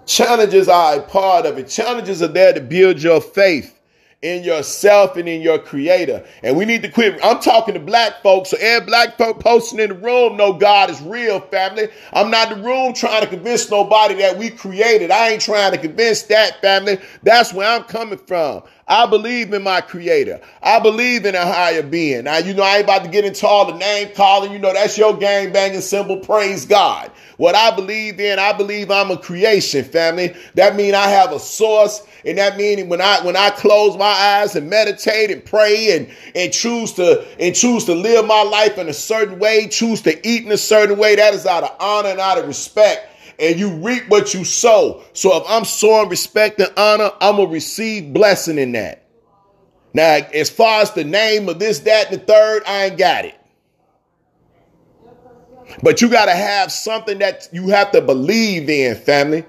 Challenges 0.05 0.67
are 0.67 0.97
a 0.97 1.01
part 1.01 1.45
of 1.45 1.57
it. 1.57 1.69
Challenges 1.69 2.21
are 2.21 2.27
there 2.27 2.51
to 2.51 2.59
build 2.59 3.01
your 3.01 3.21
faith 3.21 3.76
in 4.21 4.43
yourself 4.43 5.15
and 5.15 5.29
in 5.29 5.41
your 5.41 5.59
creator. 5.59 6.25
And 6.43 6.57
we 6.57 6.65
need 6.65 6.81
to 6.81 6.89
quit. 6.89 7.19
I'm 7.23 7.39
talking 7.39 7.75
to 7.75 7.79
black 7.79 8.23
folks. 8.23 8.49
So 8.49 8.57
every 8.59 8.87
black 8.87 9.17
folk 9.17 9.39
posting 9.39 9.79
in 9.79 9.89
the 9.89 9.95
room 9.95 10.37
know 10.37 10.53
God 10.53 10.89
is 10.89 11.01
real, 11.01 11.39
family. 11.39 11.89
I'm 12.13 12.31
not 12.31 12.51
in 12.51 12.59
the 12.61 12.65
room 12.67 12.93
trying 12.93 13.21
to 13.21 13.27
convince 13.27 13.69
nobody 13.69 14.15
that 14.15 14.37
we 14.37 14.49
created. 14.49 15.11
I 15.11 15.29
ain't 15.29 15.41
trying 15.41 15.71
to 15.73 15.77
convince 15.77 16.23
that 16.23 16.61
family. 16.61 16.99
That's 17.23 17.53
where 17.53 17.69
I'm 17.69 17.83
coming 17.83 18.17
from. 18.17 18.63
I 18.89 19.05
believe 19.05 19.53
in 19.53 19.63
my 19.63 19.81
creator. 19.81 20.39
I 20.63 20.79
believe 20.79 21.25
in 21.25 21.35
a 21.35 21.45
higher 21.45 21.83
being. 21.83 22.23
Now, 22.23 22.37
you 22.37 22.53
know, 22.53 22.63
I 22.63 22.77
ain't 22.77 22.85
about 22.85 23.03
to 23.03 23.09
get 23.09 23.25
into 23.25 23.45
all 23.45 23.65
the 23.65 23.77
name 23.77 24.13
calling. 24.15 24.53
You 24.53 24.59
know, 24.59 24.71
that's 24.71 24.97
your 24.97 25.17
gang 25.17 25.51
banging 25.51 25.81
symbol. 25.81 26.17
Praise 26.17 26.65
God. 26.65 27.11
What 27.35 27.53
I 27.53 27.75
believe 27.75 28.19
in, 28.19 28.39
I 28.39 28.53
believe 28.53 28.89
I'm 28.89 29.11
a 29.11 29.17
creation, 29.17 29.83
family. 29.83 30.35
That 30.55 30.77
means 30.77 30.93
I 30.93 31.09
have 31.09 31.33
a 31.33 31.39
source. 31.39 32.07
And 32.25 32.37
that 32.37 32.55
means 32.57 32.83
when 32.85 33.01
I 33.01 33.23
when 33.25 33.35
I 33.35 33.49
close 33.49 33.97
my 33.97 34.05
eyes 34.05 34.55
and 34.55 34.69
meditate 34.69 35.31
and 35.31 35.43
pray 35.43 35.95
and, 35.95 36.09
and 36.33 36.53
choose 36.53 36.93
to 36.93 37.25
and 37.39 37.53
choose 37.53 37.85
to 37.85 37.93
live 37.93 38.25
my 38.25 38.43
life 38.43 38.77
in 38.77 38.87
a 38.87 38.93
certain 38.93 39.37
way, 39.37 39.67
choose 39.67 40.01
to 40.03 40.27
eat 40.27 40.45
in 40.45 40.51
a 40.51 40.57
certain 40.57 40.97
way, 40.97 41.15
that 41.15 41.33
is 41.33 41.45
out 41.45 41.63
of 41.63 41.75
honor 41.79 42.09
and 42.09 42.19
out 42.19 42.37
of 42.37 42.47
respect 42.47 43.06
and 43.39 43.59
you 43.59 43.69
reap 43.69 44.07
what 44.09 44.33
you 44.33 44.43
sow. 44.43 45.03
So 45.13 45.37
if 45.37 45.43
I'm 45.47 45.65
sowing 45.65 46.09
respect 46.09 46.59
and 46.59 46.71
honor, 46.75 47.11
I'm 47.21 47.37
gonna 47.37 47.49
receive 47.49 48.13
blessing 48.13 48.57
in 48.57 48.71
that. 48.73 49.03
Now, 49.93 50.19
as 50.33 50.49
far 50.49 50.81
as 50.81 50.91
the 50.91 51.03
name 51.03 51.49
of 51.49 51.59
this, 51.59 51.79
that, 51.79 52.11
and 52.11 52.21
the 52.21 52.25
third, 52.25 52.63
I 52.65 52.85
ain't 52.85 52.97
got 52.97 53.25
it. 53.25 53.35
But 55.83 56.01
you 56.01 56.09
gotta 56.09 56.33
have 56.33 56.71
something 56.71 57.19
that 57.19 57.49
you 57.51 57.69
have 57.69 57.91
to 57.91 58.01
believe 58.01 58.69
in, 58.69 58.95
family. 58.95 59.45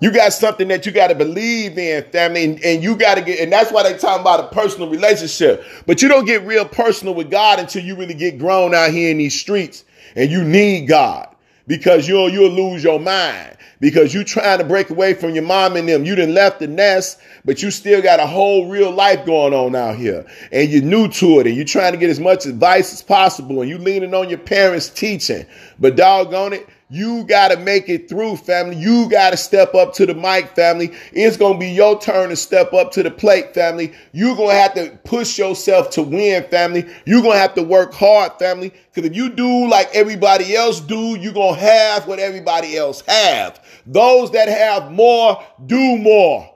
You 0.00 0.10
got 0.10 0.34
something 0.34 0.68
that 0.68 0.84
you 0.84 0.92
got 0.92 1.06
to 1.06 1.14
believe 1.14 1.78
in, 1.78 2.04
family, 2.10 2.44
and, 2.44 2.62
and 2.62 2.82
you 2.82 2.94
got 2.94 3.14
to 3.14 3.22
get, 3.22 3.40
and 3.40 3.50
that's 3.50 3.72
why 3.72 3.84
they 3.84 3.96
talking 3.96 4.20
about 4.20 4.40
a 4.40 4.48
personal 4.48 4.90
relationship. 4.90 5.64
But 5.86 6.02
you 6.02 6.08
don't 6.08 6.26
get 6.26 6.42
real 6.42 6.66
personal 6.66 7.14
with 7.14 7.30
God 7.30 7.58
until 7.58 7.82
you 7.82 7.96
really 7.96 8.12
get 8.12 8.38
grown 8.38 8.74
out 8.74 8.90
here 8.90 9.10
in 9.10 9.16
these 9.16 9.38
streets, 9.38 9.84
and 10.14 10.30
you 10.30 10.44
need 10.44 10.88
God 10.88 11.33
because 11.66 12.06
you'll 12.08 12.30
you'll 12.30 12.50
lose 12.50 12.84
your 12.84 13.00
mind 13.00 13.56
because 13.80 14.14
you 14.14 14.24
trying 14.24 14.58
to 14.58 14.64
break 14.64 14.90
away 14.90 15.14
from 15.14 15.34
your 15.34 15.44
mom 15.44 15.76
and 15.76 15.88
them. 15.88 16.04
You 16.04 16.14
didn't 16.14 16.34
left 16.34 16.60
the 16.60 16.66
nest, 16.66 17.18
but 17.44 17.62
you 17.62 17.70
still 17.70 18.00
got 18.00 18.20
a 18.20 18.26
whole 18.26 18.68
real 18.68 18.90
life 18.90 19.26
going 19.26 19.52
on 19.52 19.74
out 19.74 19.96
here, 19.96 20.26
and 20.52 20.70
you're 20.70 20.82
new 20.82 21.08
to 21.08 21.40
it, 21.40 21.46
and 21.46 21.56
you're 21.56 21.64
trying 21.64 21.92
to 21.92 21.98
get 21.98 22.10
as 22.10 22.20
much 22.20 22.46
advice 22.46 22.92
as 22.92 23.02
possible, 23.02 23.60
and 23.60 23.70
you 23.70 23.78
leaning 23.78 24.14
on 24.14 24.28
your 24.28 24.38
parents' 24.38 24.88
teaching. 24.88 25.46
But 25.78 25.96
doggone 25.96 26.54
it, 26.54 26.68
you 26.90 27.24
got 27.24 27.48
to 27.48 27.56
make 27.56 27.88
it 27.88 28.08
through, 28.08 28.36
family. 28.36 28.76
You 28.76 29.08
got 29.08 29.30
to 29.30 29.36
step 29.36 29.74
up 29.74 29.94
to 29.94 30.06
the 30.06 30.14
mic, 30.14 30.54
family. 30.54 30.92
It's 31.12 31.36
going 31.36 31.54
to 31.54 31.58
be 31.58 31.70
your 31.70 31.98
turn 31.98 32.28
to 32.28 32.36
step 32.36 32.72
up 32.74 32.92
to 32.92 33.02
the 33.02 33.10
plate, 33.10 33.54
family. 33.54 33.92
You're 34.12 34.36
going 34.36 34.50
to 34.50 34.56
have 34.56 34.74
to 34.74 34.98
push 35.04 35.38
yourself 35.38 35.90
to 35.90 36.02
win, 36.02 36.44
family. 36.50 36.86
You're 37.06 37.22
going 37.22 37.34
to 37.34 37.40
have 37.40 37.54
to 37.54 37.62
work 37.62 37.94
hard, 37.94 38.32
family. 38.38 38.72
Because 38.92 39.10
if 39.10 39.16
you 39.16 39.30
do 39.30 39.66
like 39.68 39.88
everybody 39.94 40.54
else 40.54 40.80
do, 40.80 41.16
you're 41.18 41.32
going 41.32 41.54
to 41.54 41.60
have 41.60 42.06
what 42.06 42.18
everybody 42.18 42.76
else 42.76 43.00
have. 43.08 43.64
Those 43.86 44.30
that 44.32 44.48
have 44.48 44.92
more 44.92 45.42
do 45.64 45.96
more. 45.96 46.50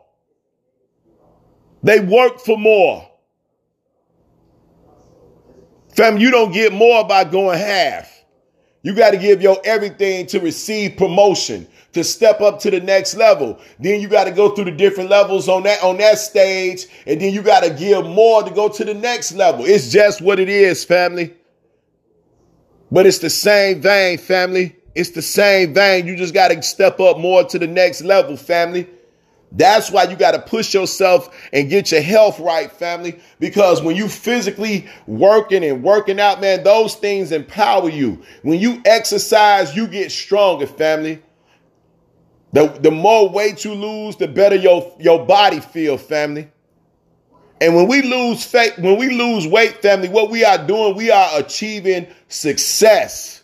They 1.83 2.01
work 2.01 2.41
for 2.41 2.59
more. 2.59 3.09
Family, 5.97 6.23
you 6.23 6.31
don't 6.31 6.53
get 6.53 6.73
more 6.73 7.05
by 7.09 7.25
going 7.25 7.59
half. 7.59 8.18
You 8.89 8.95
got 8.95 9.11
to 9.11 9.19
give 9.19 9.43
your 9.43 9.59
everything 9.65 10.27
to 10.29 10.41
receive 10.41 10.97
promotion, 10.97 11.69
to 11.93 12.03
step 12.03 12.41
up 12.41 12.59
to 12.61 12.71
the 12.71 12.81
next 12.81 13.17
level. 13.17 13.61
Then 13.79 14.01
you 14.01 14.09
got 14.09 14.25
to 14.25 14.31
go 14.31 14.49
through 14.49 14.65
the 14.65 14.71
different 14.71 15.11
levels 15.11 15.47
on 15.47 15.65
that 15.65 15.83
on 15.83 15.99
that 15.99 16.19
stage, 16.19 16.87
and 17.07 17.21
then 17.21 17.35
you 17.35 17.43
got 17.43 17.65
to 17.65 17.69
give 17.69 18.07
more 18.07 18.43
to 18.45 18.51
go 18.51 18.71
to 18.71 18.85
the 18.87 18.95
next 18.95 19.33
level. 19.33 19.67
It's 19.67 19.93
just 19.93 20.23
what 20.23 20.41
it 20.41 20.49
is, 20.49 20.87
family. 20.87 21.35
But 22.91 23.05
it's 23.05 23.19
the 23.19 23.29
same 23.29 23.83
vein, 23.83 24.17
family. 24.17 24.75
It's 24.95 25.11
the 25.11 25.21
same 25.21 25.75
vein. 25.75 26.07
You 26.07 26.17
just 26.17 26.33
got 26.33 26.49
to 26.49 26.63
step 26.63 26.99
up 26.99 27.19
more 27.19 27.45
to 27.45 27.59
the 27.59 27.67
next 27.67 28.01
level, 28.01 28.39
family. 28.39 28.89
That's 29.51 29.91
why 29.91 30.05
you 30.05 30.17
got 30.17 30.33
to 30.33 30.41
push 30.41 30.75
yourself 30.75 31.35
and 31.53 31.71
get 31.71 31.91
your 31.91 32.03
health 32.03 32.39
right, 32.39 32.71
family. 32.71 33.19
Because 33.39 33.83
when 33.83 33.97
you 33.97 34.09
physically 34.09 34.87
working 35.07 35.65
and 35.65 35.83
working 35.83 36.21
out, 36.21 36.41
man, 36.41 36.65
those 36.65 36.95
things 36.95 37.33
empower 37.33 37.89
you. 37.89 38.23
When 38.43 38.59
you 38.61 38.83
exercise, 38.85 39.75
you 39.75 39.87
get 39.87 40.13
stronger, 40.13 40.67
family. 40.67 41.23
The, 42.53 42.69
the 42.69 42.91
more 42.91 43.29
weight 43.29 43.65
you 43.65 43.75
lose, 43.75 44.17
the 44.17 44.29
better 44.29 44.57
your, 44.57 44.95
your 44.99 45.25
body 45.25 45.61
feel, 45.61 45.97
family. 45.97 46.51
And 47.61 47.75
when 47.75 47.89
we 47.89 48.03
lose 48.03 48.45
faith, 48.45 48.79
when 48.79 48.99
we 48.99 49.11
lose 49.11 49.47
weight, 49.47 49.83
family, 49.83 50.09
what 50.09 50.31
we 50.31 50.45
are 50.45 50.65
doing, 50.65 50.95
we 50.95 51.11
are 51.11 51.41
achieving 51.41 52.07
success. 52.29 53.38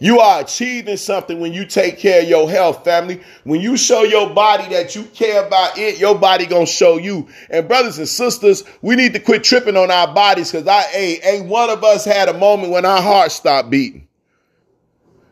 You 0.00 0.20
are 0.20 0.40
achieving 0.40 0.96
something 0.96 1.40
when 1.40 1.52
you 1.52 1.66
take 1.66 1.98
care 1.98 2.22
of 2.22 2.28
your 2.28 2.48
health, 2.48 2.84
family. 2.84 3.20
When 3.42 3.60
you 3.60 3.76
show 3.76 4.04
your 4.04 4.30
body 4.30 4.68
that 4.68 4.94
you 4.94 5.02
care 5.04 5.44
about 5.44 5.76
it, 5.76 5.98
your 5.98 6.16
body 6.16 6.46
gonna 6.46 6.66
show 6.66 6.98
you. 6.98 7.28
And 7.50 7.66
brothers 7.66 7.98
and 7.98 8.08
sisters, 8.08 8.62
we 8.80 8.94
need 8.94 9.12
to 9.14 9.18
quit 9.18 9.42
tripping 9.42 9.76
on 9.76 9.90
our 9.90 10.14
bodies 10.14 10.52
because 10.52 10.68
I 10.68 10.84
ain't, 10.94 11.26
ain't 11.26 11.46
one 11.46 11.68
of 11.68 11.82
us 11.82 12.04
had 12.04 12.28
a 12.28 12.38
moment 12.38 12.72
when 12.72 12.84
our 12.84 13.02
heart 13.02 13.32
stopped 13.32 13.70
beating. 13.70 14.06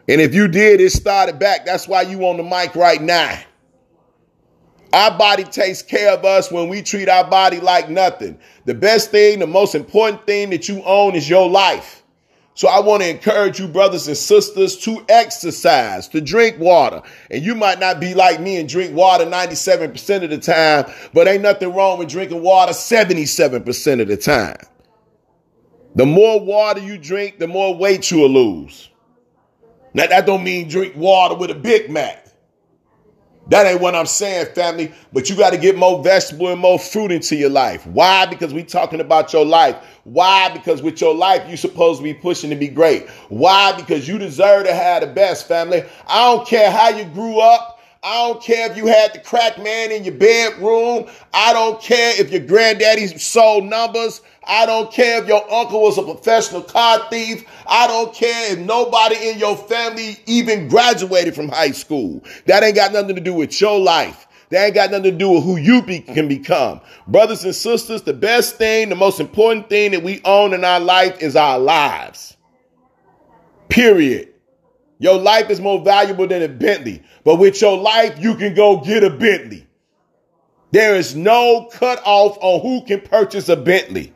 And 0.09 0.21
if 0.21 0.35
you 0.35 0.49
did, 0.49 0.81
it 0.81 0.91
started 0.91 1.39
back. 1.39 1.65
That's 1.65 1.87
why 1.87 2.03
you 2.03 2.27
on 2.27 2.37
the 2.37 2.43
mic 2.43 2.75
right 2.75 3.01
now. 3.01 3.39
Our 4.93 5.17
body 5.17 5.45
takes 5.45 5.83
care 5.83 6.13
of 6.13 6.25
us 6.25 6.51
when 6.51 6.69
we 6.69 6.83
treat 6.83 7.09
our 7.09 7.29
body 7.29 7.61
like 7.61 7.89
nothing. 7.91 8.39
The 8.65 8.75
best 8.75 9.11
thing, 9.11 9.41
the 9.41 9.47
most 9.47 9.75
important 9.75 10.27
thing 10.27 10.51
that 10.51 10.69
you 10.69 10.83
own 10.85 11.15
is 11.15 11.29
your 11.29 11.49
life. 11.49 12.03
So 12.57 12.69
I 12.69 12.81
want 12.81 13.03
to 13.03 13.11
encourage 13.11 13.61
you, 13.61 13.69
brothers 13.69 14.09
and 14.09 14.17
sisters, 14.17 14.79
to 14.79 15.05
exercise, 15.11 16.09
to 16.09 16.23
drink 16.23 16.59
water. 16.59 17.03
And 17.31 17.45
you 17.45 17.55
might 17.55 17.79
not 17.79 18.01
be 18.01 18.15
like 18.15 18.41
me 18.41 18.57
and 18.57 18.67
drink 18.67 18.97
water 18.97 19.27
97% 19.27 20.25
of 20.25 20.31
the 20.31 20.39
time, 20.39 20.91
but 21.13 21.29
ain't 21.29 21.43
nothing 21.43 21.75
wrong 21.75 21.99
with 21.99 22.09
drinking 22.09 22.43
water 22.43 22.73
77% 22.73 24.01
of 24.01 24.09
the 24.09 24.17
time. 24.17 24.57
The 25.97 26.07
more 26.07 26.41
water 26.41 26.81
you 26.81 26.97
drink, 26.97 27.39
the 27.39 27.47
more 27.47 27.77
weight 27.77 28.11
you'll 28.11 28.31
lose. 28.31 28.89
Now 29.93 30.07
that 30.07 30.25
don't 30.25 30.43
mean 30.43 30.67
drink 30.67 30.97
water 30.97 31.35
with 31.35 31.51
a 31.51 31.55
Big 31.55 31.91
Mac. 31.91 32.26
That 33.49 33.67
ain't 33.67 33.81
what 33.81 33.95
I'm 33.95 34.07
saying, 34.07 34.55
family. 34.55 34.93
But 35.13 35.31
you 35.31 35.37
got 35.37 35.51
to 35.51 35.59
get 35.59 35.77
more 35.77 36.03
vegetable 36.03 36.49
and 36.49 36.61
more 36.61 36.79
fruit 36.79 37.13
into 37.13 37.37
your 37.37 37.51
life. 37.51 37.87
Why? 37.87 38.27
Because 38.27 38.53
we 38.53 38.65
talking 38.65 39.01
about 39.01 39.33
your 39.33 39.45
life. 39.45 39.77
Why? 40.05 40.51
Because 40.53 40.83
with 40.83 41.01
your 41.01 41.15
life, 41.15 41.49
you 41.49 41.57
supposed 41.57 42.01
to 42.01 42.05
be 42.05 42.15
pushing 42.15 42.51
to 42.51 42.57
be 42.57 42.69
great. 42.69 43.09
Why? 43.29 43.73
Because 43.73 44.09
you 44.09 44.19
deserve 44.19 44.67
to 44.67 44.75
have 44.75 45.03
the 45.03 45.09
best, 45.09 45.47
family. 45.47 45.85
I 46.09 46.35
don't 46.35 46.47
care 46.47 46.71
how 46.71 46.89
you 46.89 47.05
grew 47.07 47.39
up. 47.39 47.76
I 48.03 48.29
don't 48.29 48.43
care 48.43 48.71
if 48.71 48.77
you 48.77 48.87
had 48.87 49.15
the 49.15 49.19
crack 49.19 49.59
man 49.63 49.91
in 49.91 50.05
your 50.05 50.15
bedroom. 50.15 51.09
I 51.33 51.53
don't 51.53 51.81
care 51.81 52.21
if 52.21 52.31
your 52.31 52.41
granddaddy 52.41 53.07
sold 53.19 53.65
numbers. 53.65 54.21
I 54.45 54.65
don't 54.65 54.93
care 54.93 55.21
if 55.21 55.29
your 55.29 55.43
uncle 55.53 55.83
was 55.83 55.99
a 55.99 56.03
professional 56.03 56.63
car 56.63 57.09
thief. 57.11 57.45
I 57.67 57.87
don't 57.87 58.15
care 58.15 58.53
if 58.53 58.59
nobody 58.61 59.31
in 59.31 59.39
your 59.39 59.57
family 59.57 60.19
even 60.27 60.69
graduated 60.69 61.35
from 61.35 61.49
high 61.49 61.73
school. 61.73 62.23
That 62.47 62.63
ain't 62.63 62.77
got 62.77 62.93
nothing 62.93 63.17
to 63.17 63.21
do 63.21 63.35
with 63.35 63.61
your 63.61 63.81
life. 63.81 64.27
That 64.51 64.67
ain't 64.67 64.75
got 64.75 64.93
nothing 64.93 65.11
to 65.11 65.19
do 65.19 65.31
with 65.31 65.43
who 65.43 65.57
you 65.57 65.83
be, 65.83 66.01
can 66.01 66.29
become. 66.29 66.81
Brothers 67.09 67.45
and 67.45 67.55
sisters, 67.55 68.03
the 68.03 68.13
best 68.13 68.57
thing, 68.57 68.89
the 68.89 68.95
most 68.95 69.19
important 69.19 69.69
thing 69.69 69.91
that 69.91 70.05
we 70.05 70.21
own 70.25 70.55
in 70.55 70.65
our 70.65 70.79
life 70.79 71.21
is 71.21 71.35
our 71.35 71.59
lives. 71.59 72.37
Period. 73.69 74.33
Your 74.99 75.19
life 75.19 75.51
is 75.51 75.61
more 75.61 75.83
valuable 75.83 76.27
than 76.27 76.43
a 76.43 76.49
Bentley. 76.49 77.03
But 77.25 77.37
with 77.37 77.61
your 77.61 77.77
life, 77.77 78.19
you 78.19 78.35
can 78.35 78.55
go 78.55 78.81
get 78.81 79.05
a 79.05 79.11
Bentley. 79.11 79.67
There 80.73 80.95
is 80.95 81.15
no 81.15 81.69
cutoff 81.73 82.39
on 82.41 82.61
who 82.61 82.85
can 82.87 83.01
purchase 83.01 83.49
a 83.49 83.57
Bentley. 83.57 84.13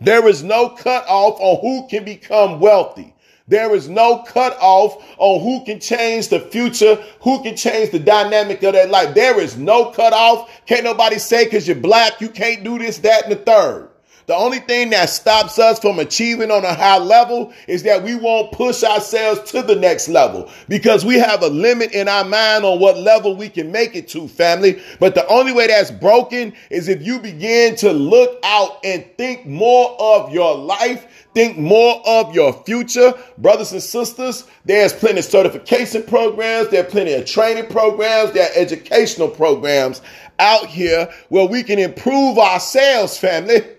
There 0.00 0.28
is 0.28 0.42
no 0.42 0.70
cutoff 0.70 1.40
on 1.40 1.60
who 1.60 1.88
can 1.88 2.04
become 2.04 2.60
wealthy. 2.60 3.14
There 3.48 3.74
is 3.74 3.88
no 3.88 4.24
cutoff 4.24 4.96
on 5.18 5.40
who 5.40 5.64
can 5.64 5.78
change 5.78 6.28
the 6.28 6.40
future, 6.40 6.96
who 7.20 7.42
can 7.42 7.56
change 7.56 7.92
the 7.92 8.00
dynamic 8.00 8.62
of 8.64 8.72
their 8.72 8.88
life. 8.88 9.14
There 9.14 9.40
is 9.40 9.56
no 9.56 9.90
cutoff. 9.90 10.50
Can't 10.66 10.84
nobody 10.84 11.18
say 11.18 11.44
because 11.44 11.68
you're 11.68 11.76
black, 11.76 12.20
you 12.20 12.28
can't 12.28 12.64
do 12.64 12.76
this, 12.78 12.98
that, 12.98 13.24
and 13.24 13.32
the 13.32 13.36
third. 13.36 13.88
The 14.26 14.34
only 14.34 14.58
thing 14.58 14.90
that 14.90 15.08
stops 15.08 15.56
us 15.60 15.78
from 15.78 16.00
achieving 16.00 16.50
on 16.50 16.64
a 16.64 16.74
high 16.74 16.98
level 16.98 17.52
is 17.68 17.84
that 17.84 18.02
we 18.02 18.16
won't 18.16 18.50
push 18.50 18.82
ourselves 18.82 19.48
to 19.52 19.62
the 19.62 19.76
next 19.76 20.08
level 20.08 20.50
because 20.68 21.04
we 21.04 21.14
have 21.14 21.42
a 21.44 21.48
limit 21.48 21.92
in 21.92 22.08
our 22.08 22.24
mind 22.24 22.64
on 22.64 22.80
what 22.80 22.98
level 22.98 23.36
we 23.36 23.48
can 23.48 23.70
make 23.70 23.94
it 23.94 24.08
to, 24.08 24.26
family. 24.26 24.82
But 24.98 25.14
the 25.14 25.24
only 25.28 25.52
way 25.52 25.68
that's 25.68 25.92
broken 25.92 26.54
is 26.70 26.88
if 26.88 27.06
you 27.06 27.20
begin 27.20 27.76
to 27.76 27.92
look 27.92 28.40
out 28.42 28.80
and 28.82 29.04
think 29.16 29.46
more 29.46 29.96
of 30.00 30.32
your 30.32 30.56
life 30.56 31.06
think 31.36 31.58
more 31.58 32.00
of 32.06 32.34
your 32.34 32.50
future. 32.64 33.12
Brothers 33.36 33.70
and 33.72 33.82
sisters, 33.82 34.46
there's 34.64 34.94
plenty 34.94 35.18
of 35.18 35.24
certification 35.26 36.02
programs, 36.02 36.70
there 36.70 36.80
are 36.80 36.88
plenty 36.88 37.12
of 37.12 37.26
training 37.26 37.66
programs, 37.66 38.32
there 38.32 38.48
are 38.48 38.56
educational 38.56 39.28
programs 39.28 40.00
out 40.38 40.66
here 40.66 41.12
where 41.28 41.46
we 41.46 41.62
can 41.62 41.78
improve 41.78 42.38
ourselves, 42.38 43.18
family. 43.18 43.75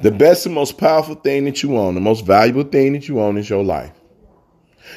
The 0.00 0.12
best 0.12 0.46
and 0.46 0.54
most 0.54 0.78
powerful 0.78 1.16
thing 1.16 1.44
that 1.46 1.62
you 1.62 1.76
own, 1.76 1.94
the 1.94 2.00
most 2.00 2.24
valuable 2.24 2.62
thing 2.62 2.92
that 2.92 3.08
you 3.08 3.20
own 3.20 3.36
is 3.36 3.50
your 3.50 3.64
life. 3.64 3.92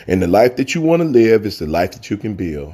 And 0.07 0.21
the 0.21 0.27
life 0.27 0.57
that 0.57 0.75
you 0.75 0.81
want 0.81 1.01
to 1.01 1.07
live 1.07 1.45
is 1.45 1.57
the 1.57 1.65
life 1.65 1.91
that 1.93 2.09
you 2.09 2.17
can 2.17 2.35
build. 2.35 2.73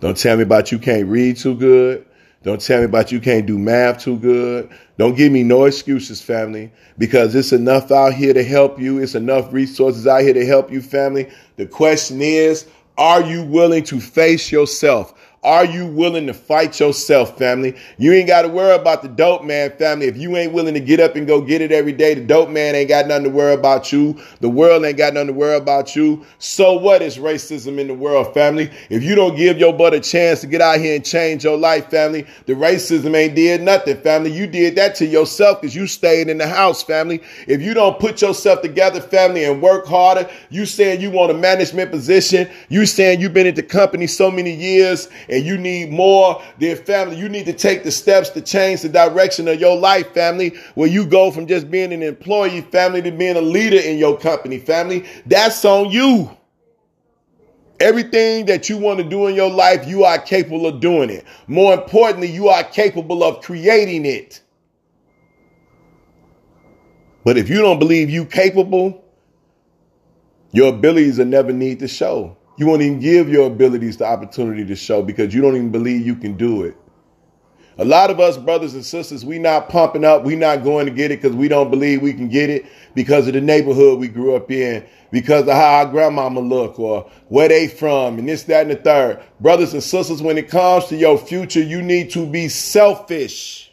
Don't 0.00 0.16
tell 0.16 0.36
me 0.36 0.44
about 0.44 0.72
you 0.72 0.78
can't 0.78 1.06
read 1.06 1.36
too 1.36 1.54
good. 1.54 2.06
Don't 2.44 2.60
tell 2.60 2.78
me 2.78 2.84
about 2.84 3.12
you 3.12 3.20
can't 3.20 3.46
do 3.46 3.58
math 3.58 4.02
too 4.04 4.16
good. 4.18 4.70
Don't 4.96 5.16
give 5.16 5.30
me 5.30 5.42
no 5.42 5.64
excuses, 5.64 6.22
family, 6.22 6.72
because 6.96 7.34
it's 7.34 7.52
enough 7.52 7.90
out 7.90 8.14
here 8.14 8.32
to 8.32 8.44
help 8.44 8.80
you. 8.80 8.98
It's 8.98 9.14
enough 9.14 9.52
resources 9.52 10.06
out 10.06 10.22
here 10.22 10.34
to 10.34 10.46
help 10.46 10.70
you, 10.70 10.80
family. 10.80 11.28
The 11.56 11.66
question 11.66 12.22
is, 12.22 12.66
are 12.96 13.22
you 13.22 13.42
willing 13.42 13.84
to 13.84 14.00
face 14.00 14.50
yourself? 14.50 15.14
Are 15.44 15.64
you 15.64 15.86
willing 15.86 16.26
to 16.26 16.34
fight 16.34 16.80
yourself, 16.80 17.38
family? 17.38 17.76
You 17.96 18.12
ain't 18.12 18.26
got 18.26 18.42
to 18.42 18.48
worry 18.48 18.74
about 18.74 19.02
the 19.02 19.08
dope 19.08 19.44
man, 19.44 19.70
family. 19.78 20.06
If 20.06 20.16
you 20.16 20.36
ain't 20.36 20.52
willing 20.52 20.74
to 20.74 20.80
get 20.80 20.98
up 20.98 21.14
and 21.14 21.28
go 21.28 21.40
get 21.40 21.60
it 21.60 21.70
every 21.70 21.92
day, 21.92 22.14
the 22.14 22.24
dope 22.24 22.48
man 22.48 22.74
ain't 22.74 22.88
got 22.88 23.06
nothing 23.06 23.24
to 23.24 23.30
worry 23.30 23.54
about 23.54 23.92
you. 23.92 24.18
The 24.40 24.48
world 24.48 24.84
ain't 24.84 24.98
got 24.98 25.14
nothing 25.14 25.28
to 25.28 25.32
worry 25.32 25.56
about 25.56 25.94
you. 25.94 26.26
So 26.38 26.72
what 26.72 27.02
is 27.02 27.18
racism 27.18 27.78
in 27.78 27.86
the 27.86 27.94
world, 27.94 28.34
family? 28.34 28.68
If 28.90 29.04
you 29.04 29.14
don't 29.14 29.36
give 29.36 29.58
your 29.58 29.72
butt 29.72 29.94
a 29.94 30.00
chance 30.00 30.40
to 30.40 30.48
get 30.48 30.60
out 30.60 30.80
here 30.80 30.96
and 30.96 31.04
change 31.04 31.44
your 31.44 31.56
life, 31.56 31.88
family, 31.88 32.26
the 32.46 32.54
racism 32.54 33.14
ain't 33.14 33.36
did 33.36 33.62
nothing, 33.62 33.96
family. 33.98 34.32
You 34.32 34.48
did 34.48 34.74
that 34.74 34.96
to 34.96 35.06
yourself 35.06 35.60
because 35.60 35.76
you 35.76 35.86
stayed 35.86 36.28
in 36.28 36.38
the 36.38 36.48
house, 36.48 36.82
family. 36.82 37.22
If 37.46 37.62
you 37.62 37.74
don't 37.74 38.00
put 38.00 38.22
yourself 38.22 38.60
together, 38.60 39.00
family, 39.00 39.44
and 39.44 39.62
work 39.62 39.86
harder, 39.86 40.28
you 40.50 40.66
saying 40.66 41.00
you 41.00 41.12
want 41.12 41.30
a 41.30 41.34
management 41.34 41.92
position, 41.92 42.50
you 42.68 42.86
saying 42.86 43.20
you've 43.20 43.34
been 43.34 43.46
at 43.46 43.54
the 43.54 43.62
company 43.62 44.08
so 44.08 44.32
many 44.32 44.52
years 44.52 45.08
and 45.28 45.44
you 45.44 45.58
need 45.58 45.90
more 45.90 46.42
than 46.58 46.76
family. 46.76 47.16
You 47.16 47.28
need 47.28 47.46
to 47.46 47.52
take 47.52 47.84
the 47.84 47.90
steps 47.90 48.30
to 48.30 48.40
change 48.40 48.82
the 48.82 48.88
direction 48.88 49.48
of 49.48 49.60
your 49.60 49.76
life, 49.76 50.12
family, 50.14 50.54
where 50.74 50.88
you 50.88 51.06
go 51.06 51.30
from 51.30 51.46
just 51.46 51.70
being 51.70 51.92
an 51.92 52.02
employee, 52.02 52.62
family, 52.62 53.02
to 53.02 53.10
being 53.10 53.36
a 53.36 53.40
leader 53.40 53.78
in 53.78 53.98
your 53.98 54.18
company, 54.18 54.58
family. 54.58 55.04
That's 55.26 55.64
on 55.64 55.90
you. 55.90 56.30
Everything 57.80 58.46
that 58.46 58.68
you 58.68 58.76
want 58.76 58.98
to 58.98 59.04
do 59.04 59.28
in 59.28 59.36
your 59.36 59.50
life, 59.50 59.86
you 59.86 60.04
are 60.04 60.18
capable 60.18 60.66
of 60.66 60.80
doing 60.80 61.10
it. 61.10 61.24
More 61.46 61.74
importantly, 61.74 62.28
you 62.28 62.48
are 62.48 62.64
capable 62.64 63.22
of 63.22 63.40
creating 63.42 64.04
it. 64.04 64.42
But 67.24 67.36
if 67.36 67.48
you 67.48 67.60
don't 67.60 67.78
believe 67.78 68.10
you 68.10 68.24
capable, 68.24 69.04
your 70.50 70.70
abilities 70.70 71.18
will 71.18 71.26
never 71.26 71.52
need 71.52 71.78
to 71.80 71.88
show. 71.88 72.36
You 72.58 72.66
won't 72.66 72.82
even 72.82 72.98
give 72.98 73.28
your 73.28 73.46
abilities 73.46 73.96
the 73.98 74.04
opportunity 74.04 74.64
to 74.66 74.74
show 74.74 75.00
because 75.00 75.32
you 75.32 75.40
don't 75.40 75.54
even 75.54 75.70
believe 75.70 76.04
you 76.04 76.16
can 76.16 76.36
do 76.36 76.64
it. 76.64 76.76
A 77.80 77.84
lot 77.84 78.10
of 78.10 78.18
us 78.18 78.36
brothers 78.36 78.74
and 78.74 78.84
sisters, 78.84 79.24
we 79.24 79.38
not 79.38 79.68
pumping 79.68 80.04
up. 80.04 80.24
We 80.24 80.34
not 80.34 80.64
going 80.64 80.86
to 80.86 80.92
get 80.92 81.12
it 81.12 81.22
because 81.22 81.36
we 81.36 81.46
don't 81.46 81.70
believe 81.70 82.02
we 82.02 82.12
can 82.12 82.28
get 82.28 82.50
it 82.50 82.66
because 82.96 83.28
of 83.28 83.34
the 83.34 83.40
neighborhood 83.40 84.00
we 84.00 84.08
grew 84.08 84.34
up 84.34 84.50
in, 84.50 84.84
because 85.12 85.42
of 85.42 85.54
how 85.54 85.74
our 85.74 85.86
grandmama 85.86 86.40
look 86.40 86.80
or 86.80 87.08
where 87.28 87.48
they 87.48 87.68
from 87.68 88.18
and 88.18 88.28
this, 88.28 88.42
that, 88.44 88.62
and 88.62 88.72
the 88.72 88.76
third. 88.76 89.22
Brothers 89.38 89.72
and 89.72 89.82
sisters, 89.82 90.20
when 90.20 90.36
it 90.36 90.48
comes 90.48 90.86
to 90.86 90.96
your 90.96 91.16
future, 91.16 91.62
you 91.62 91.80
need 91.80 92.10
to 92.10 92.26
be 92.26 92.48
selfish. 92.48 93.72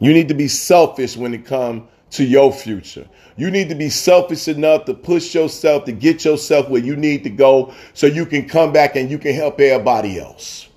You 0.00 0.12
need 0.12 0.28
to 0.28 0.34
be 0.34 0.48
selfish 0.48 1.16
when 1.16 1.32
it 1.32 1.46
comes 1.46 1.88
to 2.10 2.24
your 2.24 2.52
future. 2.52 3.08
You 3.36 3.50
need 3.50 3.68
to 3.68 3.74
be 3.74 3.90
selfish 3.90 4.48
enough 4.48 4.84
to 4.86 4.94
push 4.94 5.34
yourself 5.34 5.84
to 5.84 5.92
get 5.92 6.24
yourself 6.24 6.68
where 6.68 6.82
you 6.82 6.96
need 6.96 7.24
to 7.24 7.30
go 7.30 7.74
so 7.92 8.06
you 8.06 8.24
can 8.26 8.48
come 8.48 8.72
back 8.72 8.96
and 8.96 9.10
you 9.10 9.18
can 9.18 9.34
help 9.34 9.60
everybody 9.60 10.18
else. 10.18 10.68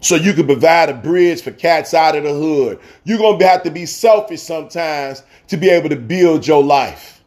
So 0.00 0.16
you 0.16 0.34
can 0.34 0.46
provide 0.46 0.90
a 0.90 0.94
bridge 0.94 1.40
for 1.40 1.50
cats 1.50 1.94
out 1.94 2.14
of 2.14 2.24
the 2.24 2.34
hood. 2.34 2.78
You're 3.04 3.18
going 3.18 3.38
to 3.38 3.48
have 3.48 3.62
to 3.62 3.70
be 3.70 3.86
selfish 3.86 4.42
sometimes 4.42 5.22
to 5.48 5.56
be 5.56 5.70
able 5.70 5.88
to 5.88 5.96
build 5.96 6.46
your 6.46 6.62
life. 6.62 7.22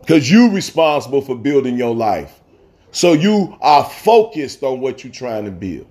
Because 0.00 0.30
you're 0.30 0.50
responsible 0.50 1.22
for 1.22 1.34
building 1.34 1.78
your 1.78 1.94
life. 1.94 2.40
So 2.92 3.14
you 3.14 3.56
are 3.62 3.84
focused 3.84 4.62
on 4.62 4.80
what 4.80 5.04
you're 5.04 5.12
trying 5.12 5.46
to 5.46 5.50
build. 5.50 5.86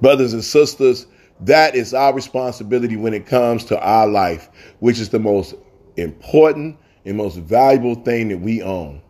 Brothers 0.00 0.32
and 0.32 0.42
sisters, 0.42 1.06
that 1.46 1.74
is 1.74 1.94
our 1.94 2.14
responsibility 2.14 2.96
when 2.96 3.14
it 3.14 3.26
comes 3.26 3.64
to 3.66 3.80
our 3.80 4.06
life, 4.06 4.48
which 4.80 4.98
is 5.00 5.08
the 5.08 5.18
most 5.18 5.54
important 5.96 6.76
and 7.04 7.16
most 7.16 7.36
valuable 7.36 7.96
thing 7.96 8.28
that 8.28 8.38
we 8.38 8.62
own. 8.62 9.02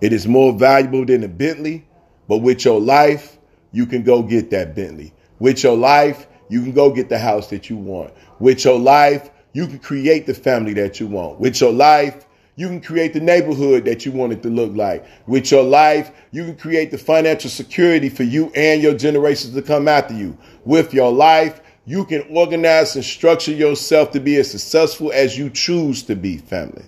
It 0.00 0.12
is 0.12 0.26
more 0.26 0.52
valuable 0.52 1.04
than 1.06 1.24
a 1.24 1.28
Bentley, 1.28 1.86
but 2.28 2.38
with 2.38 2.64
your 2.64 2.80
life, 2.80 3.38
you 3.72 3.86
can 3.86 4.02
go 4.02 4.22
get 4.22 4.50
that 4.50 4.74
Bentley. 4.74 5.14
With 5.38 5.62
your 5.62 5.76
life, 5.76 6.26
you 6.48 6.62
can 6.62 6.72
go 6.72 6.90
get 6.90 7.08
the 7.08 7.18
house 7.18 7.48
that 7.50 7.70
you 7.70 7.76
want. 7.76 8.12
With 8.38 8.64
your 8.64 8.78
life, 8.78 9.30
you 9.52 9.66
can 9.66 9.78
create 9.78 10.26
the 10.26 10.34
family 10.34 10.74
that 10.74 11.00
you 11.00 11.06
want. 11.06 11.40
With 11.40 11.60
your 11.60 11.72
life, 11.72 12.25
you 12.56 12.68
can 12.68 12.80
create 12.80 13.12
the 13.12 13.20
neighborhood 13.20 13.84
that 13.84 14.06
you 14.06 14.12
want 14.12 14.32
it 14.32 14.42
to 14.42 14.48
look 14.48 14.74
like. 14.74 15.06
With 15.26 15.50
your 15.50 15.62
life, 15.62 16.10
you 16.32 16.44
can 16.44 16.56
create 16.56 16.90
the 16.90 16.98
financial 16.98 17.50
security 17.50 18.08
for 18.08 18.22
you 18.22 18.50
and 18.54 18.82
your 18.82 18.94
generations 18.94 19.54
to 19.54 19.62
come 19.62 19.86
after 19.88 20.14
you. 20.14 20.36
With 20.64 20.94
your 20.94 21.12
life, 21.12 21.60
you 21.84 22.06
can 22.06 22.24
organize 22.30 22.96
and 22.96 23.04
structure 23.04 23.52
yourself 23.52 24.10
to 24.12 24.20
be 24.20 24.36
as 24.36 24.50
successful 24.50 25.12
as 25.12 25.36
you 25.38 25.50
choose 25.50 26.02
to 26.04 26.16
be, 26.16 26.38
family. 26.38 26.84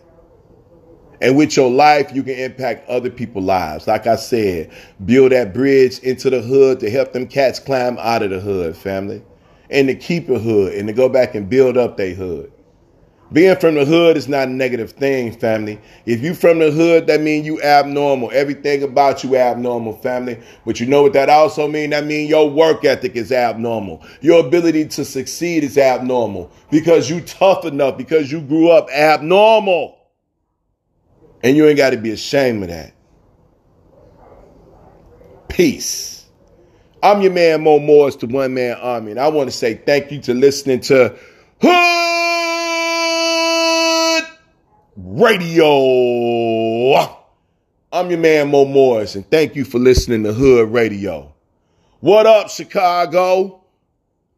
And 1.20 1.36
with 1.36 1.56
your 1.56 1.70
life, 1.70 2.14
you 2.14 2.22
can 2.22 2.34
impact 2.34 2.88
other 2.88 3.10
people's 3.10 3.44
lives. 3.44 3.86
Like 3.86 4.06
I 4.06 4.16
said, 4.16 4.70
build 5.04 5.32
that 5.32 5.52
bridge 5.52 5.98
into 5.98 6.30
the 6.30 6.40
hood 6.40 6.80
to 6.80 6.90
help 6.90 7.12
them 7.12 7.26
cats 7.26 7.58
climb 7.58 7.98
out 7.98 8.22
of 8.22 8.30
the 8.30 8.40
hood, 8.40 8.76
family. 8.76 9.22
And 9.68 9.88
to 9.88 9.94
keep 9.94 10.30
a 10.30 10.38
hood 10.38 10.72
and 10.74 10.88
to 10.88 10.94
go 10.94 11.08
back 11.10 11.34
and 11.34 11.50
build 11.50 11.76
up 11.76 11.96
their 11.98 12.14
hood. 12.14 12.52
Being 13.30 13.56
from 13.56 13.74
the 13.74 13.84
hood 13.84 14.16
is 14.16 14.26
not 14.26 14.48
a 14.48 14.50
negative 14.50 14.92
thing, 14.92 15.32
family. 15.32 15.78
If 16.06 16.22
you 16.22 16.34
from 16.34 16.60
the 16.60 16.70
hood, 16.70 17.06
that 17.08 17.20
means 17.20 17.44
you 17.44 17.60
abnormal. 17.60 18.30
Everything 18.32 18.82
about 18.82 19.22
you 19.22 19.36
abnormal, 19.36 19.98
family. 19.98 20.40
But 20.64 20.80
you 20.80 20.86
know 20.86 21.02
what 21.02 21.12
that 21.12 21.28
also 21.28 21.68
mean? 21.68 21.90
That 21.90 22.06
mean 22.06 22.26
your 22.26 22.48
work 22.48 22.86
ethic 22.86 23.16
is 23.16 23.30
abnormal. 23.30 24.02
Your 24.22 24.46
ability 24.46 24.86
to 24.88 25.04
succeed 25.04 25.62
is 25.62 25.76
abnormal 25.76 26.50
because 26.70 27.10
you 27.10 27.20
tough 27.20 27.66
enough 27.66 27.98
because 27.98 28.32
you 28.32 28.40
grew 28.40 28.70
up 28.70 28.88
abnormal. 28.90 29.98
And 31.42 31.54
you 31.54 31.66
ain't 31.66 31.76
got 31.76 31.90
to 31.90 31.98
be 31.98 32.10
ashamed 32.10 32.62
of 32.62 32.70
that. 32.70 32.94
Peace. 35.48 36.24
I'm 37.02 37.20
your 37.20 37.32
man 37.32 37.62
Mo 37.62 37.78
Morris, 37.78 38.16
the 38.16 38.26
One 38.26 38.54
Man 38.54 38.76
Army, 38.76 39.12
and 39.12 39.20
I 39.20 39.28
want 39.28 39.48
to 39.48 39.56
say 39.56 39.74
thank 39.74 40.10
you 40.10 40.20
to 40.22 40.34
listening 40.34 40.80
to 40.80 41.16
Hood 41.60 42.47
Radio. 45.00 45.68
I'm 47.92 48.10
your 48.10 48.18
man 48.18 48.50
Mo 48.50 48.64
Morris, 48.64 49.14
and 49.14 49.24
thank 49.30 49.54
you 49.54 49.64
for 49.64 49.78
listening 49.78 50.24
to 50.24 50.32
Hood 50.32 50.72
Radio. 50.72 51.32
What 52.00 52.26
up, 52.26 52.50
Chicago? 52.50 53.57